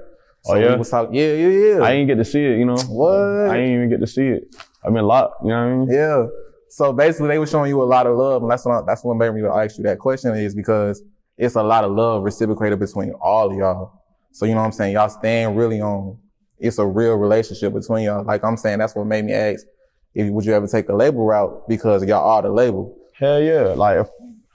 Oh, 0.45 0.56
yeah? 0.56 0.71
We 0.71 0.80
was 0.80 0.89
talking, 0.89 1.15
yeah, 1.15 1.34
yeah, 1.34 1.47
yeah. 1.47 1.84
I 1.84 1.91
didn't 1.93 2.08
get 2.08 2.15
to 2.15 2.26
see 2.26 2.43
it, 2.43 2.58
you 2.58 2.65
know. 2.65 2.76
What? 2.76 3.49
I 3.49 3.58
didn't 3.58 3.76
even 3.76 3.89
get 3.89 4.02
to 4.02 4.08
see 4.08 4.28
it. 4.28 4.56
I 4.84 4.88
mean, 4.88 4.95
been 4.95 5.06
locked, 5.06 5.43
you 5.43 5.49
know 5.49 5.56
what 5.56 5.73
I 5.73 5.76
mean? 5.76 5.89
Yeah. 5.89 6.26
So 6.69 6.91
basically, 6.91 7.30
they 7.30 7.38
were 7.38 7.47
showing 7.47 7.69
you 7.69 7.82
a 7.82 7.86
lot 7.86 8.08
of 8.08 8.17
love, 8.17 8.41
and 8.41 8.52
that's 8.52 8.65
what 8.65 8.86
that's 8.88 9.04
what 9.04 9.13
made 9.15 9.32
me 9.32 9.47
ask 9.47 9.78
you 9.78 9.84
that 9.84 9.99
question 9.99 10.34
is 10.36 10.56
because 10.56 11.04
it's 11.38 11.56
a 11.56 11.63
lot 11.63 11.84
of 11.84 11.91
love 11.91 12.23
reciprocated 12.23 12.80
between 12.80 13.12
all 13.21 13.52
of 13.52 13.56
y'all. 13.56 14.02
So 14.32 14.45
you 14.45 14.54
know 14.54 14.62
what 14.62 14.65
I'm 14.65 14.71
saying? 14.71 14.93
Y'all 14.93 15.10
stand 15.10 15.56
really 15.56 15.82
on. 15.82 16.17
It's 16.58 16.80
a 16.80 16.86
real 16.86 17.15
relationship 17.15 17.73
between 17.73 18.06
y'all. 18.06 18.26
Like 18.26 18.43
I'm 18.43 18.58
saying, 18.58 18.80
that's 18.80 18.95
what 18.95 19.06
made 19.06 19.26
me 19.26 19.34
ask 19.34 19.65
if 20.15 20.32
would 20.32 20.45
you 20.45 20.54
ever 20.54 20.67
take 20.67 20.88
the 20.88 20.95
label 20.95 21.26
route 21.26 21.67
because 21.67 22.04
y'all 22.06 22.28
are 22.28 22.41
the 22.41 22.49
label. 22.49 22.97
Hell 23.19 23.41
yeah. 23.41 23.73
Like, 23.76 24.08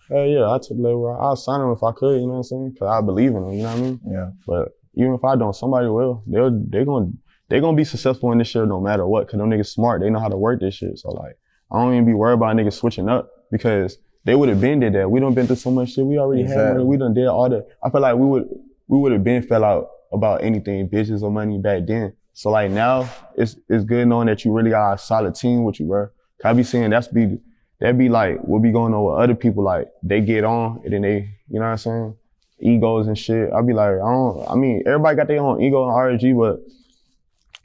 hell 0.08 0.26
yeah, 0.26 0.50
I 0.50 0.58
took 0.58 0.76
the 0.76 0.82
label 0.82 1.02
route. 1.04 1.20
I'll 1.20 1.36
sign 1.36 1.60
them 1.60 1.70
if 1.72 1.82
I 1.82 1.92
could, 1.92 2.20
you 2.20 2.26
know 2.26 2.32
what 2.34 2.36
I'm 2.38 2.42
saying? 2.44 2.76
Cause 2.78 2.88
I 2.88 3.00
believe 3.04 3.30
in 3.30 3.42
them, 3.42 3.52
you 3.52 3.62
know 3.62 3.70
what 3.70 3.78
I 3.78 3.80
mean? 3.82 4.00
Yeah. 4.10 4.30
But 4.46 4.68
even 4.94 5.14
if 5.14 5.24
I 5.24 5.36
don't, 5.36 5.54
somebody 5.54 5.88
will. 5.88 6.22
They're, 6.26 6.50
they're 6.52 6.84
gonna, 6.84 7.10
they're 7.48 7.60
gonna 7.60 7.76
be 7.76 7.84
successful 7.84 8.32
in 8.32 8.38
this 8.38 8.48
shit 8.48 8.66
no 8.66 8.80
matter 8.80 9.06
what. 9.06 9.28
Cause 9.28 9.38
them 9.38 9.50
niggas 9.50 9.66
smart. 9.68 10.00
They 10.00 10.10
know 10.10 10.20
how 10.20 10.28
to 10.28 10.36
work 10.36 10.60
this 10.60 10.74
shit. 10.74 10.98
So 10.98 11.10
like, 11.10 11.38
I 11.70 11.80
don't 11.80 11.92
even 11.92 12.06
be 12.06 12.14
worried 12.14 12.34
about 12.34 12.56
niggas 12.56 12.74
switching 12.74 13.08
up 13.08 13.30
because 13.50 13.98
they 14.24 14.34
would 14.34 14.48
have 14.48 14.60
been 14.60 14.80
did 14.80 14.94
that. 14.94 15.10
We 15.10 15.20
done 15.20 15.34
been 15.34 15.46
through 15.46 15.56
so 15.56 15.70
much 15.70 15.92
shit. 15.92 16.04
We 16.04 16.18
already 16.18 16.42
had 16.44 16.74
money. 16.74 16.84
We 16.84 16.96
done 16.96 17.14
did 17.14 17.26
all 17.26 17.48
the, 17.48 17.66
I 17.82 17.90
feel 17.90 18.00
like 18.00 18.16
we 18.16 18.26
would, 18.26 18.48
we 18.88 18.98
would 18.98 19.12
have 19.12 19.24
been 19.24 19.42
fell 19.42 19.64
out 19.64 19.88
about 20.12 20.42
anything, 20.42 20.88
bitches 20.88 21.22
or 21.22 21.30
money 21.30 21.58
back 21.58 21.86
then. 21.86 22.14
So 22.32 22.50
like 22.50 22.70
now, 22.70 23.08
it's 23.36 23.56
it's 23.68 23.84
good 23.84 24.06
knowing 24.06 24.26
that 24.28 24.44
you 24.44 24.52
really 24.52 24.70
got 24.70 24.92
a 24.94 24.98
solid 24.98 25.34
team 25.34 25.64
with 25.64 25.80
you, 25.80 25.86
bro. 25.86 26.06
'Cause 26.40 26.50
I 26.50 26.52
be 26.52 26.62
saying 26.62 26.90
that's 26.90 27.08
be 27.08 27.36
that 27.80 27.96
be 27.96 28.08
like 28.08 28.38
what 28.40 28.62
be 28.62 28.72
going 28.72 28.92
on 28.94 29.04
with 29.04 29.22
other 29.22 29.34
people. 29.34 29.64
Like 29.64 29.88
they 30.02 30.20
get 30.20 30.44
on 30.44 30.80
and 30.84 30.92
then 30.92 31.02
they, 31.02 31.30
you 31.48 31.58
know 31.58 31.60
what 31.60 31.66
I'm 31.66 31.78
saying, 31.78 32.16
egos 32.60 33.06
and 33.06 33.18
shit. 33.18 33.52
I 33.52 33.62
be 33.62 33.72
like, 33.72 33.92
I 33.94 33.98
don't. 33.98 34.48
I 34.48 34.54
mean, 34.54 34.82
everybody 34.86 35.16
got 35.16 35.28
their 35.28 35.40
own 35.40 35.62
ego 35.62 35.88
and 35.88 36.20
RG, 36.20 36.36
but 36.38 36.60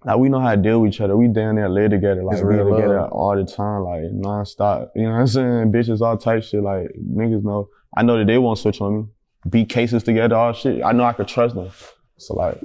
like 0.05 0.17
we 0.17 0.29
know 0.29 0.39
how 0.39 0.51
to 0.55 0.61
deal 0.61 0.81
with 0.81 0.93
each 0.93 1.01
other. 1.01 1.15
We 1.15 1.27
down 1.27 1.55
there 1.55 1.69
live 1.69 1.91
together, 1.91 2.23
like 2.23 2.43
we 2.43 2.57
together 2.57 3.01
love. 3.01 3.11
all 3.11 3.35
the 3.35 3.45
time, 3.45 3.83
like 3.83 4.03
nonstop. 4.03 4.89
You 4.95 5.03
know 5.03 5.11
what 5.11 5.19
I'm 5.19 5.27
saying? 5.27 5.71
Bitches, 5.71 6.01
all 6.01 6.17
type 6.17 6.43
shit. 6.43 6.61
Like 6.61 6.89
niggas 6.99 7.43
know. 7.43 7.69
I 7.95 8.03
know 8.03 8.17
that 8.17 8.27
they 8.27 8.37
won't 8.37 8.57
switch 8.57 8.81
on 8.81 8.97
me. 8.97 9.05
Beat 9.49 9.69
cases 9.69 10.03
together, 10.03 10.35
all 10.35 10.53
shit. 10.53 10.83
I 10.83 10.93
know 10.93 11.03
I 11.03 11.13
could 11.13 11.27
trust 11.27 11.55
them. 11.55 11.69
So 12.17 12.33
like, 12.33 12.57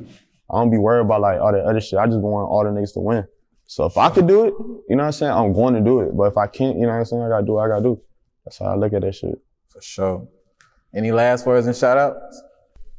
I 0.51 0.59
don't 0.59 0.71
be 0.71 0.79
worried 0.79 1.03
about 1.03 1.21
like 1.21 1.41
all 1.41 1.53
that 1.53 1.65
other 1.65 1.81
shit. 1.81 1.99
I 1.99 2.07
just 2.07 2.19
want 2.19 2.49
all 2.49 2.65
the 2.65 2.71
niggas 2.71 2.95
to 2.95 3.01
win. 3.01 3.27
So 3.71 3.85
if 3.85 3.99
I 3.99 4.09
could 4.09 4.27
do 4.27 4.47
it, 4.47 4.55
you 4.89 4.97
know 4.97 5.03
what 5.03 5.09
I'm 5.09 5.13
saying? 5.13 5.31
I'm 5.31 5.53
going 5.53 5.75
to 5.75 5.83
do 5.83 6.01
it. 6.01 6.17
But 6.17 6.29
if 6.29 6.39
I 6.39 6.47
can't, 6.47 6.77
you 6.77 6.87
know 6.87 6.89
what 6.89 7.01
I'm 7.01 7.05
saying? 7.05 7.23
I 7.23 7.29
gotta 7.29 7.45
do 7.45 7.53
what 7.53 7.67
I 7.67 7.69
gotta 7.69 7.83
do. 7.83 8.01
That's 8.43 8.57
how 8.59 8.65
I 8.65 8.75
look 8.77 8.95
at 8.95 9.03
that 9.03 9.15
shit. 9.15 9.39
For 9.69 9.83
sure. 9.83 10.27
Any 10.95 11.13
last 11.13 11.45
words 11.45 11.67
and 11.67 11.77
shout 11.77 11.99
outs? 11.99 12.43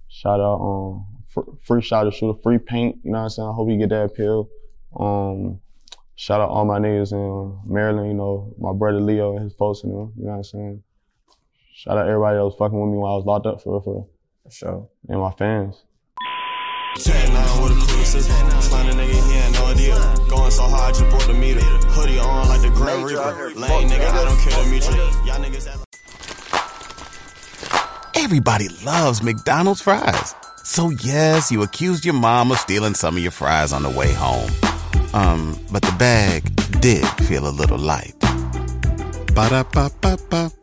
Shout 0.09 0.39
out, 0.39 0.61
um, 0.61 1.07
fr- 1.27 1.49
free 1.63 1.81
shot 1.81 2.03
to 2.03 2.11
shoot, 2.11 2.39
free 2.43 2.59
paint. 2.59 2.99
You 3.03 3.11
know 3.11 3.17
what 3.17 3.23
I'm 3.23 3.29
saying? 3.31 3.47
I 3.47 3.51
hope 3.51 3.67
you 3.67 3.79
get 3.79 3.89
that 3.89 4.05
appeal. 4.05 4.47
Um, 4.95 5.59
shout 6.13 6.39
out 6.39 6.51
all 6.51 6.65
my 6.65 6.77
niggas 6.77 7.13
in 7.13 7.59
Maryland. 7.65 8.07
You 8.07 8.13
know, 8.13 8.53
my 8.59 8.71
brother 8.71 9.01
Leo 9.01 9.37
and 9.37 9.45
his 9.45 9.53
folks 9.53 9.81
and 9.83 9.91
them. 9.91 10.13
You 10.17 10.25
know 10.25 10.31
what 10.31 10.37
I'm 10.37 10.43
saying? 10.43 10.83
Shout 11.73 11.97
out 11.97 12.07
everybody 12.07 12.37
that 12.37 12.45
was 12.45 12.55
fucking 12.59 12.79
with 12.79 12.91
me 12.91 12.97
when 12.99 13.09
I 13.09 13.15
was 13.15 13.25
locked 13.25 13.47
up 13.47 13.63
for 13.63 13.73
real, 13.73 13.81
for 13.81 13.93
real. 13.93 14.09
For 14.43 14.51
sure. 14.51 14.89
And 15.07 15.19
my 15.19 15.31
fans. 15.31 15.83
10 16.99 17.33
9 17.33 17.63
with 17.63 17.71
a 17.71 17.87
cruiser. 17.87 18.21
Slime 18.61 18.89
a 18.89 18.93
nigga, 18.93 19.13
he 19.13 19.33
had 19.35 19.53
no 19.53 19.65
idea. 19.67 19.95
Going 20.29 20.51
so 20.51 20.63
hard, 20.63 20.95
just 20.95 21.09
brought 21.09 21.27
the 21.27 21.33
meter. 21.33 21.61
Hoodie 21.95 22.19
on 22.19 22.47
like 22.49 22.61
the 22.61 22.69
Grand 22.69 23.05
Reaper. 23.05 23.51
Lame 23.55 23.89
nigga, 23.89 24.09
I 24.09 24.25
don't 24.25 24.39
care 24.39 24.63
to 24.63 24.69
meet 24.69 24.85
you. 24.85 24.95
Y'all 25.25 25.41
niggas 25.43 25.67
have 25.67 25.83
Everybody 28.15 28.67
loves 28.85 29.23
McDonald's 29.23 29.81
fries. 29.81 30.35
So 30.63 30.89
yes, 30.89 31.51
you 31.51 31.63
accused 31.63 32.05
your 32.05 32.13
mom 32.13 32.51
of 32.51 32.59
stealing 32.59 32.93
some 32.93 33.15
of 33.15 33.23
your 33.23 33.31
fries 33.31 33.73
on 33.73 33.81
the 33.83 33.89
way 33.89 34.13
home. 34.13 34.51
Um, 35.13 35.57
but 35.71 35.81
the 35.81 35.95
bag 35.97 36.43
did 36.79 37.07
feel 37.25 37.47
a 37.47 37.49
little 37.49 37.79
light. 37.79 38.13
Ba-da-ba-ba-ba. 39.33 40.58